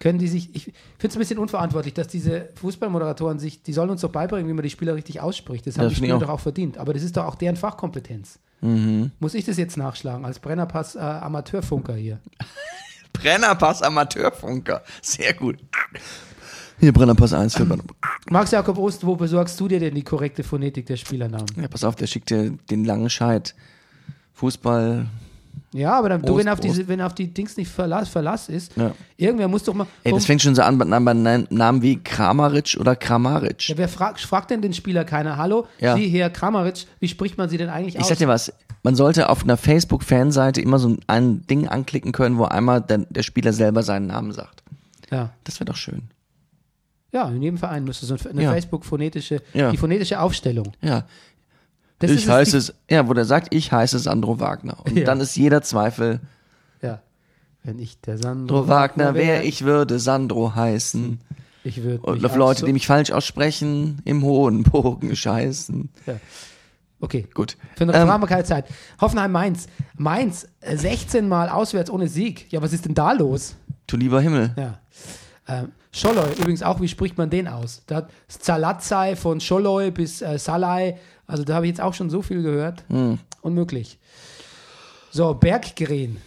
[0.00, 3.90] Können die sich, ich finde es ein bisschen unverantwortlich, dass diese Fußballmoderatoren sich, die sollen
[3.90, 5.66] uns doch beibringen, wie man die Spieler richtig ausspricht.
[5.66, 6.20] Das haben die Spieler auch.
[6.20, 6.78] doch auch verdient.
[6.78, 8.38] Aber das ist doch auch deren Fachkompetenz.
[8.60, 9.12] Mhm.
[9.20, 12.20] Muss ich das jetzt nachschlagen als Brennerpass äh, Amateurfunker hier?
[13.12, 14.82] Brennerpass Amateurfunker.
[15.02, 15.58] Sehr gut.
[16.80, 17.82] Hier, Brennerpass 1 für Brenner.
[18.30, 21.46] Max Jakob Ost, wo besorgst du dir denn die korrekte Phonetik der Spielernamen?
[21.60, 23.56] Ja, pass auf, der schickt dir den langen Scheit.
[24.34, 25.06] Fußball.
[25.72, 26.76] Ja, aber dann, du, Prost, wenn auf, Prost.
[26.76, 28.92] diese, wenn auf die Dings nicht Verlass, Verlass ist, Ja.
[29.16, 29.86] irgendwer muss doch mal.
[30.04, 33.68] Ey, das fängt schon so an bei Namen wie Kramaric oder Kramaric.
[33.68, 35.36] ja, wer fragt, fragt denn den Spieler keiner?
[35.36, 35.96] Hallo, Ja.
[35.96, 38.08] Sie, Herr Kramaric, wie spricht man Sie denn eigentlich Ich aus?
[38.08, 42.44] sag dir was, man sollte auf einer Facebook-Fanseite immer so ein Ding anklicken können, wo
[42.44, 44.62] einmal der, der Spieler selber seinen Namen sagt.
[45.10, 45.30] ja.
[45.44, 46.02] Das wäre doch schön.
[47.12, 48.52] ja, in jedem Verein müsste so eine Ja.
[48.52, 49.70] Facebook-phonetische, Ja.
[49.70, 50.72] die phonetische Aufstellung.
[50.82, 51.04] Ja,
[52.00, 54.76] Das ich heiße es, ja, wo der sagt, ich heiße Sandro Wagner.
[54.84, 55.04] Und Ja.
[55.04, 56.20] dann ist jeder Zweifel,
[56.80, 57.00] Ja.
[57.64, 61.20] Wenn ich der Sandro Sandro Wagner, wär, wer ich würde Sandro heißen.
[61.64, 65.90] Ich würde Und auf Leute, die mich falsch aussprechen, im hohen Bogen scheißen.
[67.00, 67.56] Okay, Gut.
[67.76, 68.66] Für den Ähm, haben wir keine Zeit.
[69.00, 69.66] Hoffenheim-Mainz.
[69.96, 72.46] Mainz, äh, 16 Mal auswärts ohne Sieg.
[72.52, 73.54] Ja, was ist denn da los?
[73.86, 74.52] Du lieber Himmel.
[74.56, 74.78] Ja.
[75.48, 77.82] Ähm, Scholloy, übrigens auch, wie spricht man den aus?
[77.86, 82.10] Da hat Zalatzai von Scholloy bis äh, Salai, also da habe ich jetzt auch schon
[82.10, 82.84] so viel gehört.
[82.88, 83.18] Hm.
[83.40, 83.98] Unmöglich.
[85.10, 86.18] So, Berggren.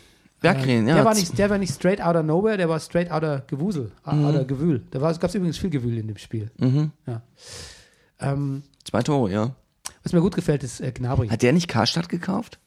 [0.41, 0.95] Berggren, Äh, ja.
[0.95, 3.45] Der war, nicht, der war nicht straight out of nowhere, der war straight out of
[3.45, 4.25] Gewusel, mhm.
[4.25, 4.81] out of Gewühl.
[4.89, 6.49] Da gab es übrigens viel Gewühl in dem Spiel.
[6.57, 6.91] Mhm.
[7.05, 7.21] Ja.
[8.19, 9.55] Ähm, Zwei Tore, ja.
[10.01, 11.27] was mir gut gefällt, ist äh, Gnabry.
[11.27, 12.57] Hat der nicht Karstadt gekauft?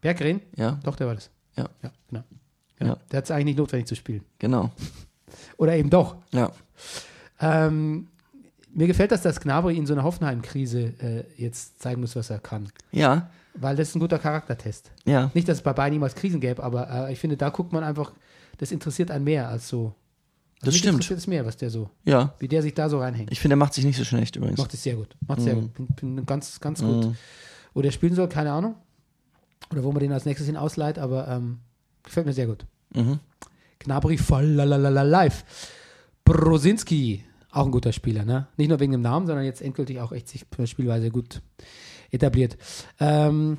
[0.00, 0.40] Berggren?
[0.56, 1.30] Ja, Doch, der war das.
[1.56, 2.22] ja, Ja, genau.
[2.78, 2.92] genau.
[2.92, 2.98] Ja.
[3.10, 4.22] Der hat es eigentlich nicht notwendig zu spielen.
[4.38, 4.70] genau.
[5.56, 6.16] Oder eben doch.
[6.32, 6.50] Ja.
[7.40, 8.08] Ähm,
[8.72, 12.38] mir gefällt das, dass Gnabry in so einer Hoffenheim-Krise äh, jetzt zeigen muss, was er
[12.38, 12.68] kann.
[12.92, 14.92] Ja, Weil das ist ein guter Charaktertest.
[15.04, 15.30] ja.
[15.34, 17.82] Nicht, dass es bei Bayern niemals Krisen gäbe, aber äh, ich finde, da guckt man
[17.82, 18.12] einfach,
[18.58, 19.94] das interessiert einen mehr als so.
[20.60, 20.94] Also Das stimmt.
[20.94, 22.34] interessiert es mehr, was der so, Ja.
[22.38, 23.32] wie der sich da so reinhängt.
[23.32, 24.58] Ich finde, er macht sich nicht so schlecht übrigens.
[24.58, 25.16] Macht es sehr gut.
[25.26, 25.72] Macht sehr gut.
[25.74, 26.86] Bin, bin ganz, ganz Mhm.
[27.02, 27.14] gut.
[27.72, 28.74] Wo der spielen soll, keine Ahnung.
[29.72, 31.58] Oder wo man den als nächstes hin ausleiht, aber ähm,
[32.02, 32.66] gefällt mir sehr gut.
[32.94, 33.20] Mhm.
[33.80, 35.44] Gnabry voll lalalala live.
[36.24, 38.46] Brosinski, auch ein guter Spieler, ne?
[38.56, 41.40] Nicht nur wegen dem Namen, sondern jetzt endgültig auch echt sich Spielweise gut
[42.10, 42.56] etabliert.
[43.00, 43.58] Ähm,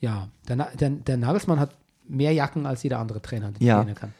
[0.00, 1.76] ja, der, Na- der, der Nagelsmann hat
[2.08, 3.84] mehr Jacken als jeder andere Trainer, den Ja.
[3.94, 4.12] kann.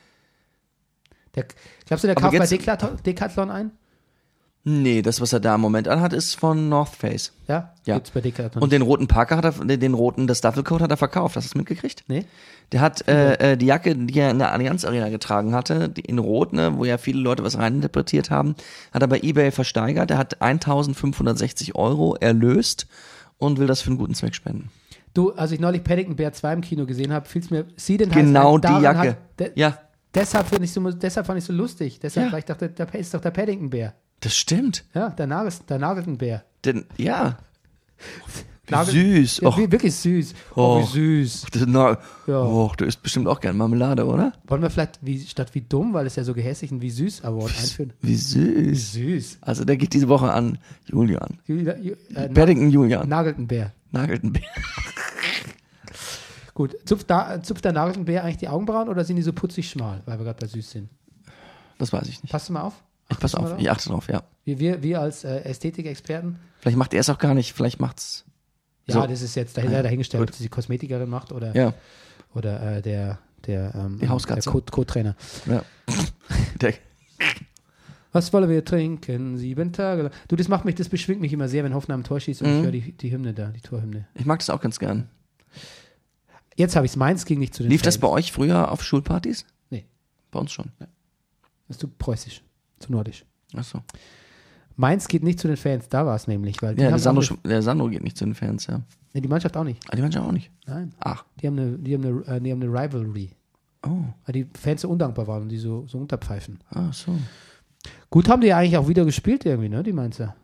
[1.34, 1.46] Der,
[1.86, 3.70] glaubst du, der kauft bei Decathlon ein?
[4.64, 7.32] Nee, das, was er da im Moment anhat, ist von North Face.
[7.48, 7.74] Ja?
[7.84, 7.94] Ja.
[7.96, 8.62] Gibt's bei Decathlon.
[8.62, 11.34] Und den roten Parker hat er, den, den roten, das Duffelcoat hat er verkauft.
[11.34, 12.04] Hast du es mitgekriegt?
[12.06, 12.26] nee?
[12.70, 16.02] Der hat äh, äh, die Jacke, die er in der Allianz Arena getragen hatte, die
[16.02, 18.54] in Rot, ne, wo ja viele Leute was reininterpretiert haben,
[18.92, 20.10] hat er bei eBay versteigert.
[20.12, 22.86] Er hat 1560 Euro erlöst
[23.38, 24.70] und will das für einen guten Zweck spenden.
[25.12, 27.96] Du, als ich neulich Paddington Bear 2 im Kino gesehen habe, fiel es mir, sie
[27.98, 29.08] denn Genau heißt, die Jacke.
[29.10, 29.76] Hat, de, Ja,
[30.14, 31.98] deshalb, fand ich so, deshalb fand ich so lustig.
[32.00, 32.32] Deshalb, Ja.
[32.32, 33.92] weil ich dachte, da ist doch der Paddington Bär.
[34.22, 34.84] Das stimmt.
[34.94, 36.44] Ja, der, Nagel, der Nageltenbär.
[36.64, 37.38] Denn, ja.
[38.66, 38.92] Wie Nagel-
[39.24, 39.40] süß.
[39.42, 40.34] Ja, Och, wie- wirklich süß.
[40.54, 40.80] Oh, Oh.
[40.82, 40.86] wie
[41.24, 41.46] süß.
[41.52, 42.40] das, na, Ja.
[42.42, 44.32] Och, du isst bestimmt auch gern Marmelade, oder?
[44.46, 47.24] Wollen wir vielleicht wie, statt wie dumm, weil es ja so gehässig ein wie süß
[47.24, 47.92] Award einführen?
[48.00, 48.92] Wie süß.
[48.92, 49.38] Süß.
[49.40, 51.38] Also der geht diese Woche an Julian.
[51.46, 53.08] Julia, Ju, äh, Paddington Julian.
[53.08, 53.72] Nageltenbär.
[53.90, 54.42] Nageltenbär.
[56.54, 56.76] Gut.
[56.84, 60.18] Zupft, da, zupft der Nageltenbär eigentlich die Augenbrauen oder sind die so putzig schmal, weil
[60.18, 60.88] wir gerade bei süß sind?
[61.78, 62.30] Das weiß ich nicht.
[62.30, 62.74] Passt du mal auf?
[63.12, 64.22] Ich pass du auf, ich achte drauf, ja.
[64.44, 68.24] Wir, wir, wir als äh, Ästhetikexperten Vielleicht macht er es auch gar nicht, vielleicht macht's.
[68.86, 69.06] Ja, So.
[69.06, 70.28] das ist jetzt dahinter dahingestellt, gut.
[70.30, 71.72] ob das die Kosmetikerin macht oder, Ja,
[72.34, 74.42] oder äh, der, der, ähm, Die Hauskatze.
[74.50, 75.14] der Co- Co-Trainer.
[75.46, 75.62] ja.
[76.60, 76.74] Der,
[78.12, 79.36] Was wollen wir trinken?
[79.38, 80.12] Sieben Tage lang.
[80.28, 82.48] Du, das macht mich, das beschwingt mich immer sehr, wenn Hoffenheim ein Tor schießt und
[82.50, 82.56] Mhm.
[82.58, 84.06] ich höre die, die Hymne da, die Torhymne.
[84.14, 85.08] ich mag das auch ganz gern.
[86.56, 86.96] Jetzt habe ich es.
[86.96, 88.02] Meins ging nicht zu den Lief das Fans.
[88.02, 89.46] bei euch früher auf Schulpartys?
[89.70, 89.86] Nee.
[90.30, 90.70] Bei uns schon.
[90.78, 90.88] Das
[91.76, 92.42] ist zu preußisch,
[92.82, 93.24] zu nordisch.
[93.54, 93.80] Achso.
[94.76, 96.60] Meins geht nicht zu den Fans, da war es nämlich.
[96.62, 98.80] Weil Ja, der Sandro, der Sandro geht nicht zu den Fans, ja.
[99.12, 99.82] nee, die Mannschaft auch nicht.
[99.90, 100.50] Ah, die Mannschaft auch nicht.
[100.66, 100.92] Nein.
[101.00, 101.24] Ach.
[101.40, 103.30] Die haben eine, die haben eine, äh, die haben eine Rivalry.
[103.84, 103.90] Oh,
[104.24, 106.58] Weil die Fans so undankbar waren und die so, so unterpfeifen.
[106.70, 107.12] ah, so.
[108.10, 110.34] Gut haben die ja eigentlich auch wieder gespielt irgendwie, ne, die Mainzer.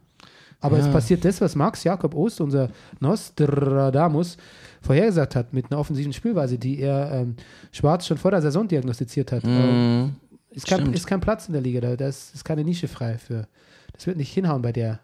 [0.61, 0.87] Aber Ja.
[0.87, 2.69] es passiert das, was Max Jakob Ost, unser
[3.01, 4.37] Nostradamus,
[4.83, 7.37] vorhergesagt hat mit einer offensiven Spielweise, die er ähm,
[7.73, 9.45] Schwarz schon vor der Saison diagnostiziert hat.
[9.45, 10.17] Mhm.
[10.51, 13.19] Ist, kein, ist kein Platz in der Liga, da, da ist, ist keine Nische frei
[13.19, 13.47] für.
[13.93, 15.01] Das wird nicht hinhauen bei der,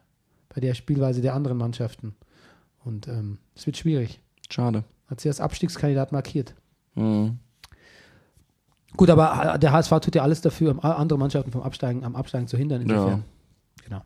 [0.54, 2.14] bei der Spielweise der anderen Mannschaften.
[2.84, 4.20] Und ähm, es wird schwierig.
[4.50, 4.84] Schade.
[5.08, 6.54] Hat sie als Abstiegskandidat markiert.
[6.94, 7.38] Mhm.
[8.96, 12.46] Gut, aber der HSV tut ja alles dafür, um andere Mannschaften vom Absteigen, am Absteigen
[12.46, 12.82] zu hindern.
[12.82, 13.24] Insofern.
[13.84, 14.02] Genau.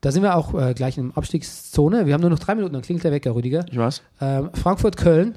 [0.00, 2.06] Da sind wir auch äh, gleich in der Abstiegszone.
[2.06, 3.64] Wir haben nur noch drei Minuten, dann klingelt der Wecker, Rüdiger.
[3.70, 4.00] Ich weiß.
[4.20, 5.36] Ähm, Frankfurt-Köln,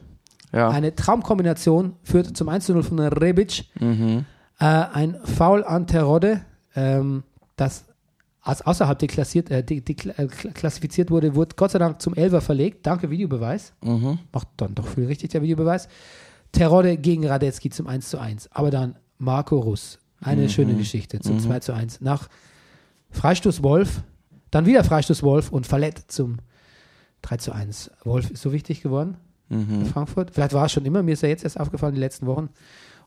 [0.54, 0.70] Ja.
[0.70, 3.66] eine Traumkombination, führt zum 1 zu 0 von Rebic.
[3.80, 4.26] Mhm.
[4.64, 6.42] Äh, ein Foul an Terodde,
[6.76, 7.24] ähm,
[7.58, 7.84] das
[8.42, 12.40] als außerhalb deklassiert, äh, de, de, äh, klassifiziert wurde, wurde Gott sei Dank zum Elfer
[12.42, 12.86] verlegt.
[12.86, 13.74] Danke, Videobeweis.
[13.84, 14.20] Mhm.
[14.32, 15.88] Macht dann doch viel richtig, der Videobeweis.
[16.54, 18.50] Terodde gegen Radetzky zum 1 zu 1.
[18.52, 20.00] Aber dann Marco Russ.
[20.22, 22.00] Eine schöne Geschichte zum 2 zu 1.
[22.00, 22.30] Nach
[23.12, 24.02] Freistoß Wolf,
[24.52, 26.38] dann wieder Freistoß Wolf und Fallett zum
[27.24, 27.92] 3 zu 1.
[28.06, 29.18] Wolf ist so wichtig geworden
[29.50, 29.82] Mhm.
[29.82, 30.32] für Frankfurt.
[30.32, 32.50] Vielleicht war es schon immer, mir ist ja jetzt erst aufgefallen, die letzten Wochen.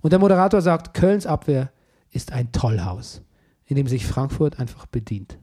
[0.07, 1.73] Und der Moderator sagt, Kölns Abwehr
[2.13, 3.23] ist ein Tollhaus,
[3.65, 5.37] in dem sich Frankfurt einfach bedient.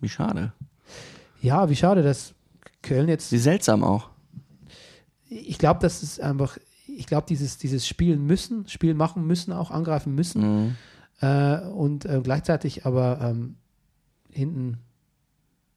[0.00, 0.54] Wie schade.
[1.42, 2.32] Ja, wie schade, dass
[2.80, 4.08] Köln jetzt Wie seltsam auch.
[5.28, 9.70] ich glaube, das ist einfach, ich glaube, dieses, dieses Spielen müssen, Spiel machen müssen, auch
[9.70, 10.76] angreifen müssen Mhm.
[11.20, 13.56] äh, und äh, gleichzeitig aber ähm,
[14.30, 14.78] hinten,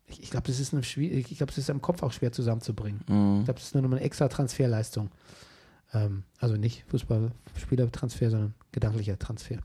[0.06, 2.32] ich, ich glaube, das ist eine schwierig, ich glaube, das ist am Kopf auch schwer
[2.32, 3.02] zusammenzubringen.
[3.10, 3.40] Mhm.
[3.40, 5.10] Ich glaube, das ist nur noch eine extra Transferleistung.
[5.94, 9.58] Ähm, also nicht Fußballspielertransfer, sondern gedanklicher Transfer.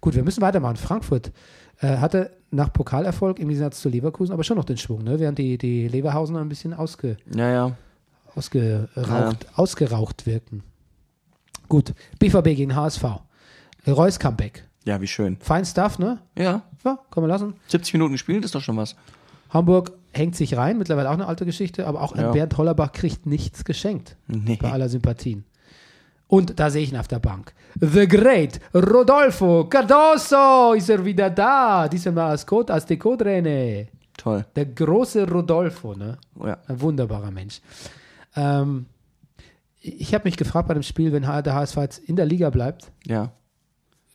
[0.00, 0.76] Gut, wir müssen weitermachen.
[0.76, 1.32] Frankfurt
[1.80, 5.18] äh, hatte nach Pokalerfolg im Gegensatz zu Leverkusen aber schon noch den Schwung, ne?
[5.18, 7.76] während die, die Leverhausen ein bisschen ausge, Ja, ja.
[8.34, 10.62] ausgeraucht, ausgeraucht wirken.
[11.68, 13.04] Gut, BVB gegen HSV.
[13.86, 14.68] Reus Comeback.
[14.84, 15.36] Ja, wie schön.
[15.40, 16.18] Fein Stuff, ne?
[16.36, 16.62] Ja.
[16.84, 17.54] Ja, kann man lassen.
[17.68, 18.96] 70 Minuten gespielt ist doch schon was.
[19.50, 22.32] Hamburg hängt sich rein, mittlerweile auch eine alte Geschichte, aber auch Ja.
[22.32, 24.16] Bernd Hollerbach kriegt nichts geschenkt.
[24.26, 24.58] Nee.
[24.60, 25.44] Bei aller Sympathien.
[26.32, 27.52] Und da sehe ich ihn auf der Bank.
[27.78, 31.86] The Great Rodolfo Cardoso ist er wieder da.
[31.88, 33.88] Diesmal als Code, als Dekodrene.
[34.16, 34.46] Toll.
[34.56, 36.16] Der große Rodolfo, ne?
[36.42, 36.56] Ja.
[36.68, 37.60] Ein wunderbarer Mensch.
[38.34, 38.86] Ähm,
[39.82, 42.90] ich habe mich gefragt bei dem Spiel, wenn der HSV jetzt in der Liga bleibt,
[43.06, 43.32] Ja.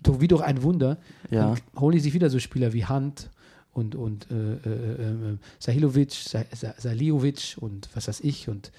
[0.01, 0.97] doch wie durch ein Wunder,
[1.29, 1.49] Ja.
[1.53, 3.29] dann holen die sich wieder so Spieler wie Hand
[3.73, 8.49] und, und äh, äh, äh, äh, Sahilovic, Sa Sa Saliovic und was weiß ich.
[8.49, 8.71] Und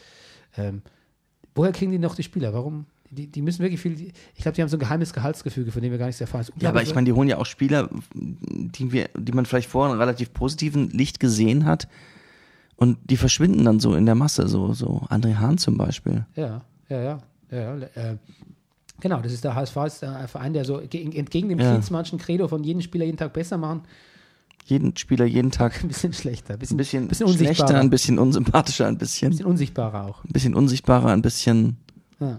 [0.57, 0.83] ähm,
[1.55, 2.53] woher kriegen die noch die Spieler?
[2.53, 2.87] Warum?
[3.11, 4.13] Die, die müssen wirklich viel.
[4.35, 6.45] Ich glaube, die haben so ein geheimes Gehaltsgefüge, von dem wir gar nichts erfahren.
[6.61, 9.95] Ja, aber ich meine, die holen ja auch Spieler, die, wir, die man vielleicht vorher
[9.95, 11.89] in relativ positiven Licht gesehen hat.
[12.77, 16.27] Und die verschwinden dann so in der Masse, so, so André Hahn zum Beispiel.
[16.37, 17.19] Ja, ja, ja.
[17.51, 18.17] ja, äh,
[19.01, 21.73] genau, das ist der HSV, ist ein Verein, der so gegen, entgegen dem Ja.
[21.73, 23.83] Klinsmannschen Credo von jedem Spieler jeden Tag besser machen,
[24.67, 27.81] Jeden Spieler jeden Tag ein bisschen schlechter, ein bisschen, ein bisschen, bisschen schlechter, unsichtbarer.
[27.81, 30.23] ein bisschen unsympathischer, ein bisschen, bisschen unsichtbarer auch.
[30.25, 31.79] ein bisschen unsichtbarer, ein bisschen,
[32.21, 32.39] Ja.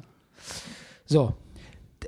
[1.06, 1.34] So,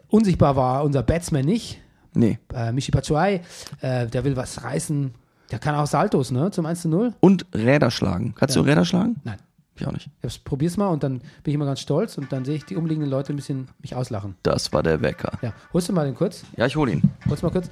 [0.09, 1.79] unsichtbar war unser Batsman nicht,
[2.13, 2.37] nee.
[2.53, 3.41] äh, Michi Batshuayi,
[3.81, 5.13] äh, der will was reißen.
[5.51, 6.49] Der kann auch Saltos, ne?
[6.51, 7.13] Zum 1 zu 0.
[7.19, 8.33] Und Räder schlagen.
[8.35, 8.61] Kannst Ja.
[8.61, 9.17] du Räder schlagen?
[9.23, 9.37] Nein.
[9.75, 10.09] Ich auch nicht.
[10.21, 12.75] Ich probier's mal und dann bin ich immer ganz stolz und dann sehe ich die
[12.75, 14.35] umliegenden Leute ein bisschen mich auslachen.
[14.43, 15.31] Das war der Wecker.
[15.41, 16.43] Ja, holst du mal den kurz?
[16.55, 17.01] Ja, ich hol ihn.
[17.27, 17.69] Holst du mal kurz.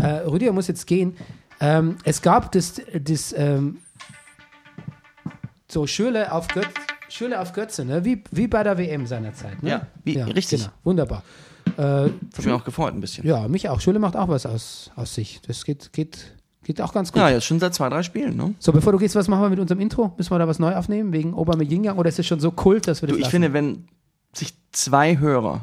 [0.00, 1.16] Äh, Rüdiger muss jetzt gehen.
[1.60, 3.78] Ähm, es gab das, das ähm,
[5.68, 6.68] so Schürle auf Götze,
[7.10, 8.04] Schürle auf Götze, ne?
[8.04, 9.62] Wie, wie bei der WM seinerzeit.
[9.62, 9.70] Ne?
[9.70, 10.60] Ja, wie- richtig.
[10.62, 11.22] Genau, wunderbar.
[11.76, 13.26] Äh, Hat mich auch gefreut ein bisschen.
[13.26, 13.80] ja, mich auch.
[13.80, 15.40] Schürle macht auch was aus, aus sich.
[15.46, 16.32] Das geht, geht,
[16.64, 17.20] geht auch ganz gut.
[17.20, 18.54] Ja, jetzt schon seit zwei, drei Spielen, ne?
[18.58, 20.12] So, bevor du gehst, was machen wir mit unserem Intro?
[20.16, 23.02] Müssen wir da was neu aufnehmen wegen Aubameyang oder ist es schon so kult, dass
[23.02, 23.30] wir das Du, ich lassen?
[23.32, 23.84] finde, wenn
[24.32, 25.62] sich zwei Hörer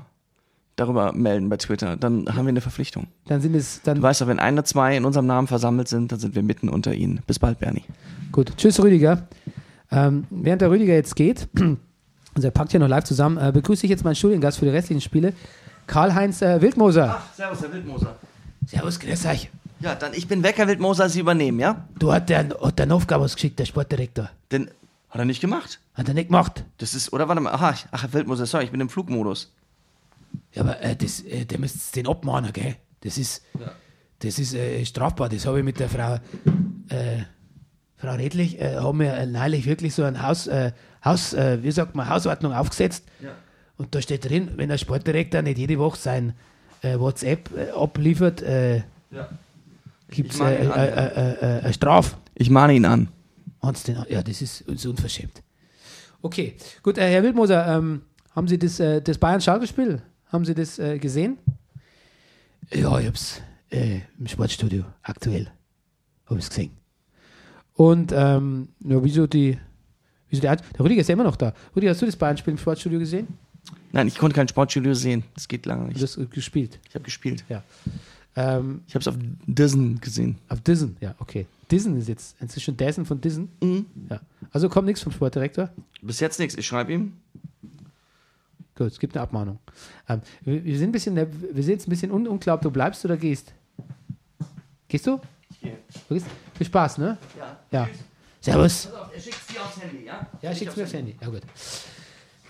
[0.76, 3.08] darüber melden bei Twitter, dann haben wir eine Verpflichtung.
[3.26, 5.88] dann sind es dann Du weißt doch, wenn ein oder zwei in unserem Namen versammelt
[5.88, 7.22] sind, dann sind wir mitten unter ihnen.
[7.26, 7.84] Bis bald, Bernie.
[8.32, 9.28] Gut, tschüss Rüdiger.
[9.92, 11.48] Ähm, während der Rüdiger jetzt geht,
[12.36, 14.72] also er packt hier noch live zusammen, äh, begrüße ich jetzt meinen Studiengast für die
[14.72, 15.34] restlichen Spiele,
[15.88, 17.22] Karl-Heinz äh, Wildmoser.
[17.36, 18.16] servus, Herr Wildmoser.
[18.66, 19.50] Servus, grüß euch.
[19.80, 21.88] Ja, dann ich bin weg, Herr Wildmoser, Sie übernehmen, ja?
[21.98, 24.30] Du hat der, hat der eine Aufgabe ausgeschickt, der Sportdirektor.
[24.52, 24.70] Denn
[25.10, 25.80] hat er nicht gemacht.
[25.94, 26.66] Hat er nicht gemacht.
[26.80, 29.54] Das ist, oder warte mal, aha, ach, Herr Wildmoser, sorry, ich bin im Flugmodus.
[30.54, 32.76] Ja, aber äh, das, äh, der müsst den abmahnen, gell?
[33.02, 33.44] Das ist,
[34.20, 35.30] das ist äh, strafbar.
[35.30, 36.16] Das habe ich mit der Frau,
[36.90, 37.22] äh,
[37.98, 40.72] Frau Redlich, äh, haben wir äh, neulich wirklich so ein Haus, äh,
[41.04, 43.04] Haus äh, wie sagt man, Hausordnung aufgesetzt.
[43.78, 46.34] Und da steht drin, wenn der Sportdirektor nicht jede Woche sein
[46.82, 48.84] äh, WhatsApp äh, abliefert, äh,
[50.10, 50.78] gibt es Ich mahne ihn an.
[51.64, 52.18] eine Strafe.
[52.36, 53.10] Ich mahne ihn an.
[54.10, 55.44] Ja, das ist, ist unverschämt.
[56.22, 58.02] Okay, gut, äh, Herr Wildmoser, ähm,
[58.36, 60.02] haben Sie das, äh, das Bayern-Schalke-Spiel,
[60.32, 61.38] haben Sie das äh, gesehen?
[62.72, 65.52] Ja, ich hab's, äh, im Sportstudio, aktuell.
[66.26, 66.77] Habe ich es gesehen.
[67.78, 69.58] Und ähm, ja, wieso die,
[70.30, 71.54] wieso der, der Rüdiger ist ja immer noch da.
[71.76, 73.28] Rüdiger, hast du das Bayern-Spiel im Sportstudio gesehen?
[73.92, 75.24] Nein, ich konnte kein Sportstudio sehen.
[75.36, 76.02] Das geht lange Du nicht.
[76.02, 76.80] hast äh, gespielt.
[76.90, 77.44] Ich habe gespielt.
[77.50, 77.64] Ja.
[78.36, 79.16] Ähm, Ich habe es auf
[79.46, 80.38] Disney gesehen.
[80.50, 81.46] auf Dissen, ja, okay.
[81.72, 83.50] Dissen ist jetzt, es ist schon Dessen von Dissen.
[84.10, 84.20] Ja.
[84.52, 85.70] Also kommt nichts vom Sportdirektor.
[86.02, 86.56] Bis jetzt nichts.
[86.58, 87.14] Ich schreibe ihm.
[88.76, 89.60] Gut, es gibt eine Abmahnung.
[90.08, 92.72] Ähm, wir, wir sind ein bisschen, wir sind jetzt ein bisschen un unklar, ob du
[92.72, 93.54] bleibst oder gehst.
[94.88, 95.20] Gehst du?
[95.50, 95.78] Ich gehe.
[96.08, 96.28] du gehst?
[96.58, 97.18] Viel Spaß, ne?
[97.38, 97.58] Ja.
[97.72, 97.90] Ja.
[98.42, 98.88] Servus.
[98.88, 100.28] Pass auf, er schickt dir aufs Handy, ja?
[100.42, 101.16] Ja, schick's mir aufs Handy.
[101.22, 101.42] Ja, gut.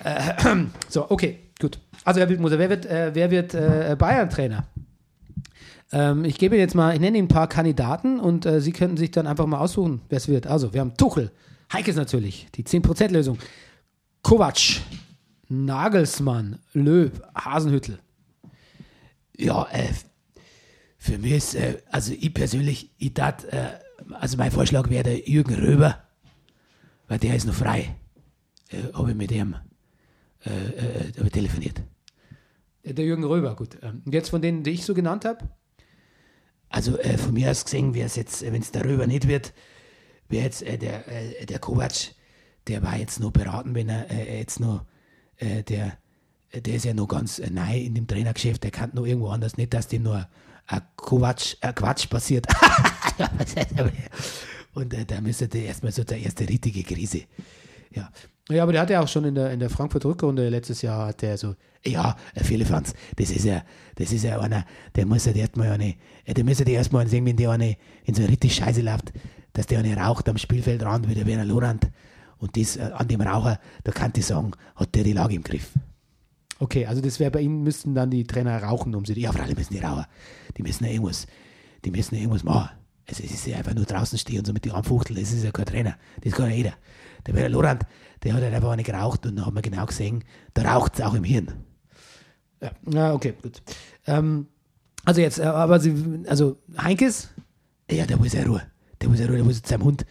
[0.04, 0.56] Äh,
[0.90, 1.80] so, okay, gut.
[2.04, 4.66] Also, Herr Wildmoser, wer wird, äh, wer wird äh, Bayern-Trainer?
[5.92, 8.72] Ähm, ich gebe Ihnen jetzt mal, ich nenne Ihnen ein paar Kandidaten und äh, Sie
[8.72, 10.48] könnten sich dann einfach mal aussuchen, wer es wird.
[10.48, 11.32] Also, wir haben Tuchel,
[11.74, 13.40] Heikes natürlich, die 10%-Lösung,
[14.22, 14.82] Kovac,
[15.50, 18.00] Nagelsmann, Löw, Hasenhüttel.
[19.38, 19.90] Ja, äh,
[20.98, 23.34] für mich ist, äh, also ich persönlich, ich äh,
[24.12, 26.04] also mein Vorschlag wäre der Jürgen Röber,
[27.08, 27.96] weil der ist noch frei.
[28.70, 29.56] Äh, habe ich mit dem
[30.46, 31.82] äh, äh, ich telefoniert.
[32.84, 33.78] Der Jürgen Röber, gut.
[33.82, 35.50] Ähm, und jetzt von denen, die ich so genannt habe?
[36.70, 39.54] Also äh, von mir aus gesehen wäre es jetzt, wenn es der Röber nicht wird,
[40.30, 42.14] wäre jetzt äh, der, äh, der Kovac,
[42.68, 44.86] der war jetzt nur beraten, wenn er äh, jetzt nur,
[45.38, 45.98] äh, der,
[46.54, 49.58] der ist ja noch ganz äh, neu in dem Trainergeschäft, der kann noch irgendwo anders,
[49.58, 50.28] nicht, dass dem nur
[50.68, 52.46] ein Kovac, ein Quatsch passiert.
[54.74, 57.24] Und äh, da müsste erstmal so der erste richtige Krise.
[57.92, 58.12] Ja.
[58.50, 61.22] Ja, aber der hat ja auch schon in der, in der Frankfurt-Rückrunde letztes Jahr, hat
[61.22, 61.56] der so,
[61.86, 63.62] ja, Herr Philippans, das ist ja,
[63.96, 64.66] das ist ja einer,
[64.96, 68.14] der muss ja erstmal eine, äh, der muss ja erstmal sehen, wenn der eine in
[68.14, 69.12] so richtig Scheiße läuft,
[69.52, 71.90] dass der eine raucht am Spielfeldrand wie der Werner Lorand.
[72.38, 75.44] Und das, äh, an dem Raucher, da kann ich sagen, hat der die Lage im
[75.44, 75.72] Griff.
[76.60, 79.42] Okay, also das wäre bei Ihnen, müssten dann die Trainer rauchen, um sie, ja, vor
[79.42, 80.08] allem müssen die Raucher,
[80.58, 81.28] die müssen ja irgendwas,
[81.86, 82.70] die müssen ja irgendwas machen.
[83.08, 85.44] Also es ist ja einfach nur draußen stehen und so mit die Armfuchtel, das ist
[85.44, 86.74] ja kein Trainer, das kann ja jeder.
[87.26, 87.84] Der Werner Lorand,
[88.24, 91.02] der hat halt einfach eine geraucht und dann hat man genau gesehen, da raucht es
[91.02, 91.54] auch im Hirn.
[92.62, 93.62] Ja, ja okay, gut.
[94.08, 94.48] Ähm,
[95.06, 97.30] also jetzt, äh, aber Sie, also Heinkes,
[97.90, 98.62] ja, der muss ja Ruhe.
[99.00, 100.06] Der muss ja Ruhe, der muss jetzt seinem Hund,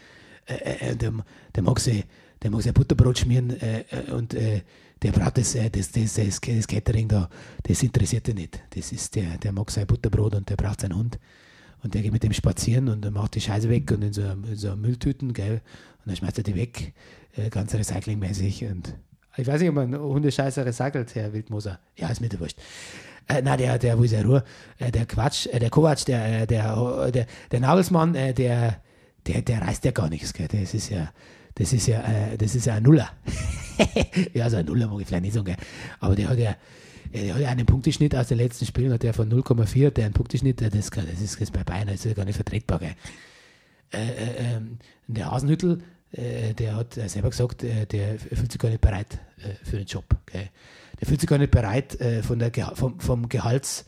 [0.47, 0.55] äh,
[0.91, 1.13] äh, der,
[1.55, 2.05] der mag sich,
[2.43, 4.63] der mag sich Butterbrot schmieren äh, äh, und äh,
[5.03, 7.29] der braucht das, äh, das, das, das, das Catering da,
[7.63, 8.63] das interessiert ihn nicht.
[8.71, 11.19] Das ist der, der mag sein Butterbrot und der braucht seinen Hund.
[11.83, 14.57] Und der geht mit dem spazieren und macht die Scheiße weg und in so, in
[14.57, 15.61] so Mülltüten, gell?
[15.99, 16.95] Und dann schmeißt er die weg,
[17.37, 18.65] äh, ganz recyclingmäßig.
[18.65, 18.95] Und
[19.37, 21.79] ich weiß nicht, ob man Hundescheiße recycelt, Herr Wildmoser.
[21.97, 22.59] Ja, ist mir doch wurscht.
[23.29, 24.43] Äh, na, der, der, wo ist er Ruhe?
[24.79, 28.81] Äh, der Quatsch, äh, der Kovac, der, äh, der, der, der Nagelsmann, äh, der,
[29.27, 30.49] der, der reißt ja gar nichts, gell?
[30.49, 31.11] Das ist ja,
[31.55, 32.03] das ist ja,
[32.37, 33.11] das ist ja ein Nuller.
[34.35, 35.57] ja, so ein Nuller mag ich vielleicht nicht sagen, gell?
[36.01, 36.57] Aber der hat ja,
[37.13, 40.61] der hat einen Punkteschnitt aus den letzten Spielen, hat der von 0,4, der einen Punkteschnitt,
[40.61, 42.95] das, das, ist, das ist bei Bayern das ist ja gar nicht vertretbar, gell?
[43.93, 48.61] Äh, äh, ähm, der Hasenhüttel, äh, der hat äh, selber gesagt, äh, der fühlt sich
[48.61, 50.05] gar nicht bereit äh, für den Job.
[50.27, 50.49] Gell?
[51.01, 53.87] Der fühlt sich gar nicht bereit, äh, von der Geha vom, vom Gehalts,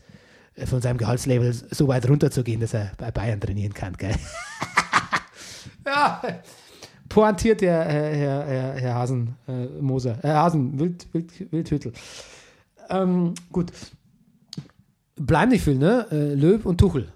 [0.55, 3.97] äh, von seinem Gehaltslevel so weit runterzugehen, dass er bei Bayern trainieren kann.
[3.97, 4.15] Gell?
[5.85, 6.21] ja,
[7.09, 11.93] pointiert der äh, Herr, Herr, Herr Hasen, äh, Moser, äh, Hasen, Wild, Wild, Wildhüttel.
[12.89, 13.71] Ähm, gut.
[15.15, 16.07] Bleiben nicht viel, ne?
[16.11, 17.11] Äh, Löb und Tuchel.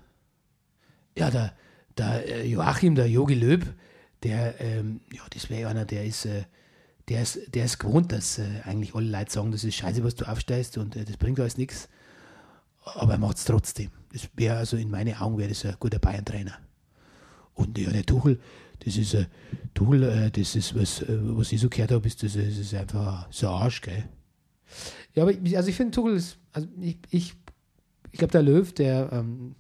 [1.18, 1.54] Ja, der,
[1.98, 3.66] der äh, Joachim, der Jogi Löb,
[4.24, 6.44] der, ähm, ja, das wäre einer, der ist, äh,
[7.10, 10.16] der ist, der ist gewohnt, dass äh, eigentlich alle Leute sagen, das ist scheiße, was
[10.16, 11.88] du aufsteigst und das bringt alles nichts.
[12.84, 13.92] Aber er macht es trotzdem.
[14.12, 16.58] Das wäre also in meinen Augen wäre das ein guter Bayern-Trainer.
[17.54, 18.40] Und ja, der Tuchel,
[18.86, 19.26] das ist äh,
[19.74, 22.74] Tuchel, äh, das ist was, äh, was ich so gehört habe, ist das, das ist
[22.74, 24.04] einfach so ein Arsch, gell?
[25.14, 27.36] Ja, aber ich, also ich finde Tuchel ist, also ich, ich,
[28.12, 29.56] ich glaube, der Löw, der ähm,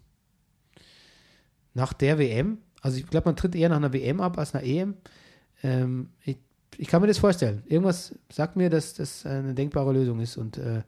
[1.74, 4.64] nach der WM, also ich glaube, man tritt eher nach einer WM ab als einer
[4.66, 4.96] EM.
[5.64, 6.38] Ähm, ich,
[6.78, 7.64] ich kann mir das vorstellen.
[7.66, 10.38] Irgendwas sagt mir, dass das eine denkbare Lösung ist.
[10.38, 10.84] Und äh,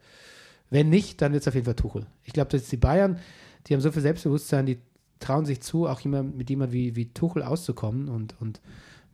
[0.68, 2.06] wenn nicht, dann wird es auf jeden Fall Tuchel.
[2.24, 3.18] Ich glaube, dass die Bayern,
[3.66, 4.78] die haben so viel Selbstbewusstsein, die
[5.20, 8.60] trauen sich zu, auch immer mit jemand wie, wie Tuchel auszukommen und, und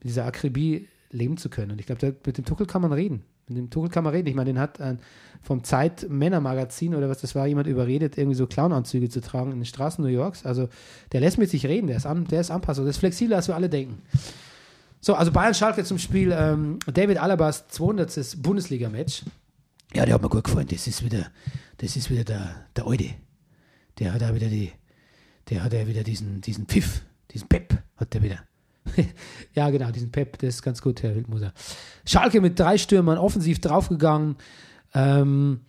[0.01, 1.73] mit dieser Akribie leben zu können.
[1.73, 3.23] Und ich glaube, mit dem Tuchel kann man reden.
[3.49, 4.29] Mit dem Tuchel kann man reden.
[4.29, 5.01] Ich meine, den hat ein,
[5.43, 9.67] vom Zeit-Männer-Magazin oder was das war, jemand überredet, irgendwie so Clownanzüge zu tragen in den
[9.67, 10.47] Straßen New Yorks.
[10.47, 10.69] Also
[11.13, 13.49] der lässt mit sich reden, der ist, an, der ist Anpassung, der ist flexibler, als
[13.49, 14.03] wir alle denken.
[15.01, 16.33] So, also Bayern-Schalke zum Spiel.
[16.33, 18.37] Ähm, David Alabas 200.
[18.41, 19.25] Bundesliga-Match.
[19.95, 20.69] Ja, der hat mir gut gefallen.
[20.71, 21.27] Das ist wieder,
[21.79, 23.11] das ist wieder der, der Alte.
[23.99, 24.73] Der hat auch wieder die,
[25.51, 28.39] der hat ja wieder diesen, diesen Pfiff, diesen Pep hat der wieder.
[29.55, 31.53] ja, genau, diesen Pep, das ist ganz gut, Herr Wildmoser.
[32.05, 34.37] Schalke mit drei Stürmern offensiv draufgegangen.
[34.95, 35.61] Ähm,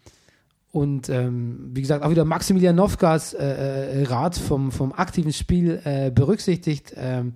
[0.72, 5.80] und ähm, wie gesagt, auch wieder Maximilian Novkas äh, äh, Rat vom, vom aktiven Spiel
[5.84, 6.94] äh, berücksichtigt.
[6.98, 7.34] Ähm,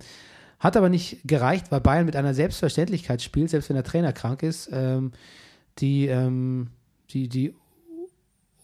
[0.58, 4.42] hat aber nicht gereicht, weil Bayern mit einer Selbstverständlichkeit spielt, selbst wenn der Trainer krank
[4.42, 5.12] ist, ähm,
[5.78, 6.70] die, ähm,
[7.10, 7.54] die, die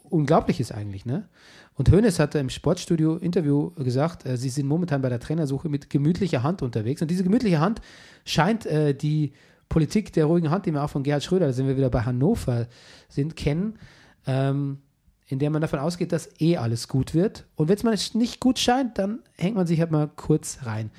[0.02, 1.06] unglaublich ist eigentlich.
[1.06, 1.28] Ne?
[1.76, 6.42] Und Hoeneß hatte im Sportstudio-Interview gesagt, äh, sie sind momentan bei der Trainersuche mit gemütlicher
[6.42, 7.02] Hand unterwegs.
[7.02, 7.80] Und diese gemütliche Hand
[8.24, 9.32] scheint äh, die
[9.68, 12.02] Politik der ruhigen Hand, die wir auch von Gerhard Schröder, da sind wir wieder bei
[12.02, 12.68] Hannover,
[13.08, 13.78] sind, kennen
[14.26, 14.78] ähm,
[15.26, 17.46] in der man davon ausgeht, dass eh alles gut wird.
[17.56, 20.90] Und wenn es mal nicht gut scheint, dann hängt man sich halt mal kurz rein.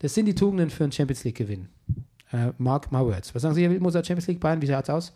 [0.00, 1.68] Das sind die Tugenden für einen Champions League-Gewinn.
[2.32, 3.34] Äh, Mark my words.
[3.34, 5.12] Was sagen Sie, Herr Moser, Champions League Bayern, wie schaut es aus?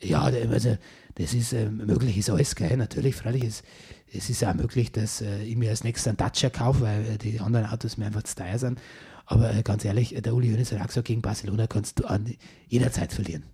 [0.00, 0.76] Ja, also,
[1.14, 2.76] das ist äh, möglich, ist alles, gell?
[2.76, 3.64] Natürlich, freilich ist
[4.12, 7.18] es ist auch möglich, dass äh, ich mir als nächstes einen Dacia kaufe, weil äh,
[7.18, 8.80] die anderen Autos mir einfach zu teuer sind.
[9.26, 12.34] Aber äh, ganz ehrlich, der Uli Hoeneß hat auch gesagt, gegen Barcelona kannst du an
[12.68, 13.44] jederzeit verlieren.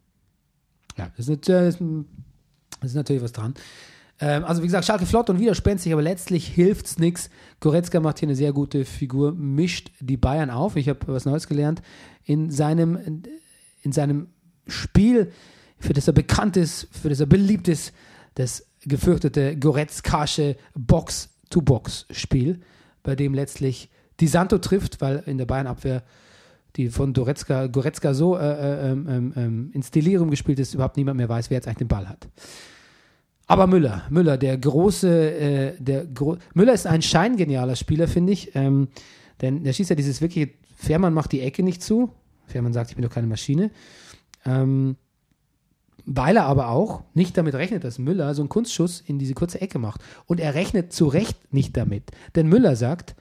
[0.96, 3.54] Ja, das ist, das ist da ist natürlich was dran.
[4.20, 7.30] Ähm, also wie gesagt, Schalke flott und widerspenstig, aber letztlich hilft es nichts.
[7.58, 10.76] Goretzka macht hier eine sehr gute Figur, mischt die Bayern auf.
[10.76, 11.82] Ich habe was Neues gelernt.
[12.24, 13.22] In seinem,
[13.82, 14.28] in seinem
[14.68, 15.32] Spiel,
[15.78, 17.92] für das er bekannt ist, für das er beliebt ist,
[18.34, 22.60] das gefürchtete Goretzkasche Box-to-Box-Spiel,
[23.02, 26.02] bei dem letztlich Di Santo trifft, weil in der Bayern-Abwehr
[26.76, 31.28] die von Goretzka, Goretzka so äh, äh, ähm, ins Delirium gespielt ist, überhaupt niemand mehr
[31.28, 32.28] weiß, wer jetzt eigentlich den Ball hat.
[33.46, 38.54] Aber Müller, Müller, der große, äh, der Gro Müller ist ein scheingenialer Spieler, finde ich.
[38.56, 38.88] Ähm,
[39.40, 42.10] denn der schießt ja dieses wirkliche, Fährmann macht die Ecke nicht zu.
[42.46, 43.70] Fährmann sagt, ich bin doch keine Maschine.
[44.44, 44.96] Ähm,
[46.06, 49.60] weil er aber auch nicht damit rechnet, dass Müller so einen Kunstschuss in diese kurze
[49.60, 50.02] Ecke macht.
[50.26, 52.10] Und er rechnet zu Recht nicht damit.
[52.34, 53.14] Denn Müller sagt,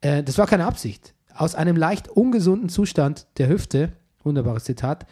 [0.00, 1.14] äh, das war keine Absicht.
[1.34, 3.92] Aus einem leicht ungesunden Zustand der Hüfte,
[4.22, 5.06] wunderbares Zitat,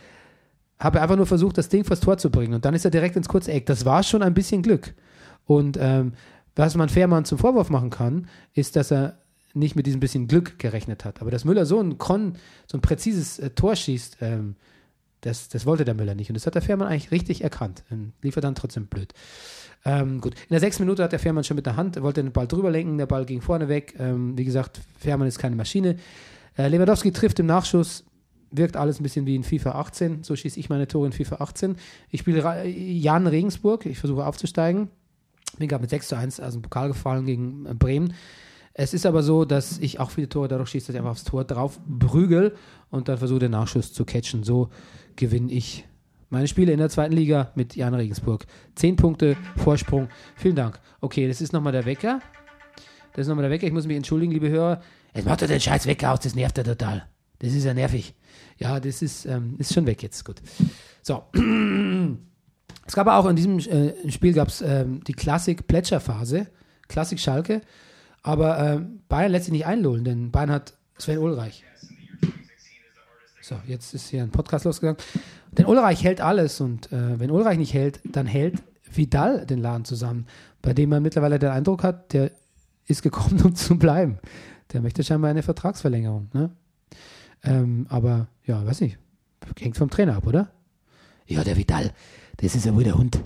[0.79, 2.55] habe einfach nur versucht, das Ding vors Tor zu bringen.
[2.55, 3.67] Und dann ist er direkt ins kurze Eck.
[3.67, 4.95] Das war schon ein bisschen Glück.
[5.47, 6.13] Und ähm,
[6.57, 9.19] was man Fährmann zum Vorwurf machen kann, ist, dass er
[9.53, 11.21] nicht mit diesem bisschen Glück gerechnet hat.
[11.21, 12.35] Aber dass Müller so ein, Kon,
[12.67, 14.57] so ein präzises äh, Tor schießt, ähm,
[15.25, 16.29] das, das wollte der Müller nicht.
[16.29, 17.83] Und das hat der Fährmann eigentlich richtig erkannt.
[18.23, 19.13] Lief er dann trotzdem blöd.
[19.87, 22.33] Ähm, gut, in der sechsten Minute hat der Fährmann schon mit der Hand, wollte den
[22.33, 23.95] Ball drüber lenken, der Ball ging vorne weg.
[23.99, 25.97] Ähm, wie gesagt, Fährmann ist keine Maschine.
[26.57, 28.05] Äh, Lewandowski trifft im Nachschuss,
[28.51, 30.23] wirkt alles ein bisschen wie in FIFA 18.
[30.23, 31.77] So schieße ich meine Tore in FIFA 18.
[32.11, 34.89] Ich spiele Jan Regensburg, ich versuche aufzusteigen.
[35.59, 38.15] Bin gerade mit 6 zu 1 aus dem Pokal gefallen gegen äh, Bremen.
[38.77, 41.25] Es ist aber so, dass ich auch viele Tore dadurch schieße, dass ich einfach aufs
[41.25, 42.57] Tor drauf prügel
[42.91, 44.43] und dann versuche den Nachschuss zu catchen.
[44.43, 44.69] So
[45.15, 45.85] gewinne ich
[46.29, 48.45] meine Spiele in der zweiten Liga mit Jan Regensburg.
[48.75, 50.09] Zehn Punkte Vorsprung.
[50.35, 50.81] Vielen Dank.
[51.01, 52.21] Okay, das ist nochmal der Wecker.
[53.13, 53.69] Das ist nochmal der Wecker.
[53.69, 54.83] Ich muss mich entschuldigen, liebe Hörer.
[55.15, 57.07] Jetzt macht er den scheiß Wecker aus, das nervt er total.
[57.39, 58.15] Das ist ja nervig.
[58.59, 60.25] Ja, das ist, ähm, ist schon weg jetzt.
[60.25, 60.43] Gut.
[61.03, 61.23] So.
[62.87, 66.49] Es gab auch in diesem äh, Spiel gab es ähm, die Klassik-Plätscherphase.
[66.87, 67.63] Klassik Schalke.
[68.25, 71.63] Aber ähm, Bayern lässt sich nicht einlullen, denn Bayern hat Sven Ulreich.
[73.43, 74.97] So, jetzt ist hier ein Podcast losgegangen.
[75.53, 79.85] Denn Ulreich hält alles und äh, wenn Ulreich nicht hält, dann hält Vidal den Laden
[79.85, 80.27] zusammen,
[80.63, 82.31] bei dem man mittlerweile den Eindruck hat, der
[82.87, 84.19] ist gekommen, um zu bleiben.
[84.73, 86.31] Der möchte scheinbar eine Vertragsverlängerung.
[86.33, 86.51] Ne?
[87.43, 88.99] Ähm, aber ja, weiß nicht.
[89.61, 90.51] Hängt vom Trainer ab, oder?
[91.27, 91.93] Ja, der Vidal,
[92.39, 93.21] das ist ja wohl der Hund.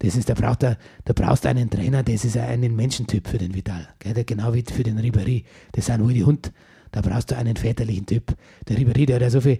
[0.00, 3.38] Das ist, da braucht er, da brauchst du einen Trainer, das ist einen Menschentyp für
[3.38, 3.88] den Vidal.
[3.98, 4.24] Gell?
[4.24, 5.44] Genau wie für den Ribéry.
[5.72, 6.52] Das sind wohl die Hund.
[6.92, 8.34] Da brauchst du einen väterlichen Typ.
[8.68, 9.58] Der Ribéry, der hat ja so viel,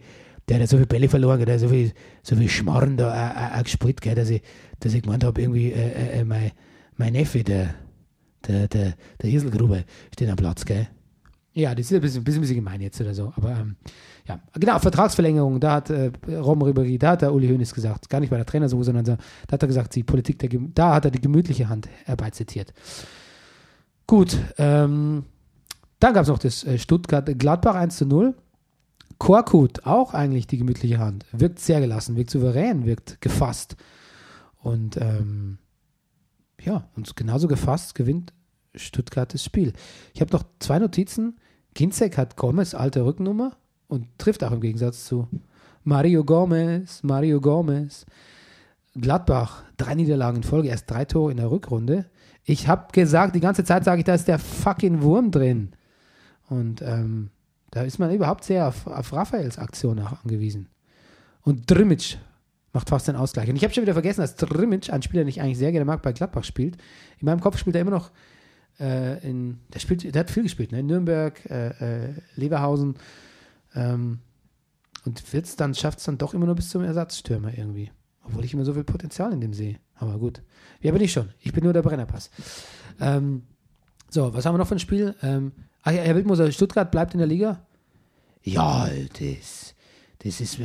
[0.49, 3.11] der hat ja so viel Bälle verloren, der hat so viel, so viel Schmarrn da
[3.11, 4.43] auch, auch, auch gespielt, gell, dass, ich,
[4.80, 6.53] dass ich gemeint habe, irgendwie, äh, äh, äh, mein,
[6.97, 7.74] mein Neffe, der,
[8.47, 9.82] der, der, der Hieselgruber,
[10.12, 10.86] steht am Platz, gell.
[11.59, 13.32] Ja, das ist ein bisschen, bisschen, bisschen gemein jetzt oder so.
[13.34, 13.74] Aber ähm,
[14.28, 18.20] ja, genau, Vertragsverlängerung, da hat äh, Rom Ribéry, da hat der Uli Hoeneß gesagt, gar
[18.20, 19.16] nicht bei der Trainersuche, sondern da,
[19.48, 22.72] da hat er gesagt, die Politik, der, da hat er die gemütliche Hand herbeizitiert.
[24.06, 25.24] Gut, ähm,
[25.98, 28.36] dann gab es noch das äh, Stuttgart-Gladbach 1 zu 0.
[29.18, 31.26] Korkut, auch eigentlich die gemütliche Hand.
[31.32, 33.74] Wirkt sehr gelassen, wirkt souverän, wirkt gefasst.
[34.61, 35.59] Und ähm,
[36.61, 38.32] ja, und genauso gefasst gewinnt
[38.76, 39.72] Stuttgart das Spiel.
[40.14, 41.36] Ich habe noch zwei Notizen.
[41.79, 43.53] Ginzek hat Gomez alte Rückennummer
[43.87, 45.29] und trifft auch im Gegensatz zu
[45.85, 48.05] Mario Gomez, Mario Gomez.
[49.01, 52.07] Gladbach, drei Niederlagen in Folge, erst drei Tore in der Rückrunde.
[52.43, 55.70] Ich habe gesagt, die ganze Zeit sage ich, da ist der fucking Wurm drin.
[56.49, 57.31] Und ähm,
[57.70, 60.68] da ist man überhaupt sehr auf, auf Raphaels Aktion auch angewiesen.
[61.43, 62.16] Und Drimmitsch
[62.72, 63.49] macht fast den Ausgleich.
[63.49, 65.85] Und ich habe schon wieder vergessen, dass Drimmitsch, ein Spieler, den ich eigentlich sehr gerne
[65.85, 66.76] mag, bei Gladbach spielt.
[67.20, 68.11] In meinem Kopf spielt er immer noch
[68.81, 70.81] äh, in, der spielt, der hat viel gespielt, ne?
[70.81, 72.97] In Nürnberg, äh, äh, Leverhausen.
[73.74, 74.20] Ähm,
[75.05, 77.91] und wird's dann, schafft es dann doch immer nur bis zum Ersatzstürmer irgendwie.
[78.24, 79.79] Obwohl ich immer so viel Potenzial in dem sehe.
[79.95, 80.43] Aber gut.
[80.81, 81.31] Ja, bin ich schon.
[81.41, 82.31] Ich bin nur der Brennerpass.
[83.01, 83.43] Ähm,
[84.11, 85.14] so, was haben wir noch für ein Spiel?
[85.22, 85.53] Ähm,
[85.83, 87.66] ach ja, Herr Wildmoser, Stuttgart bleibt in der Liga?
[88.43, 89.74] Ja, das,
[90.20, 90.59] das ist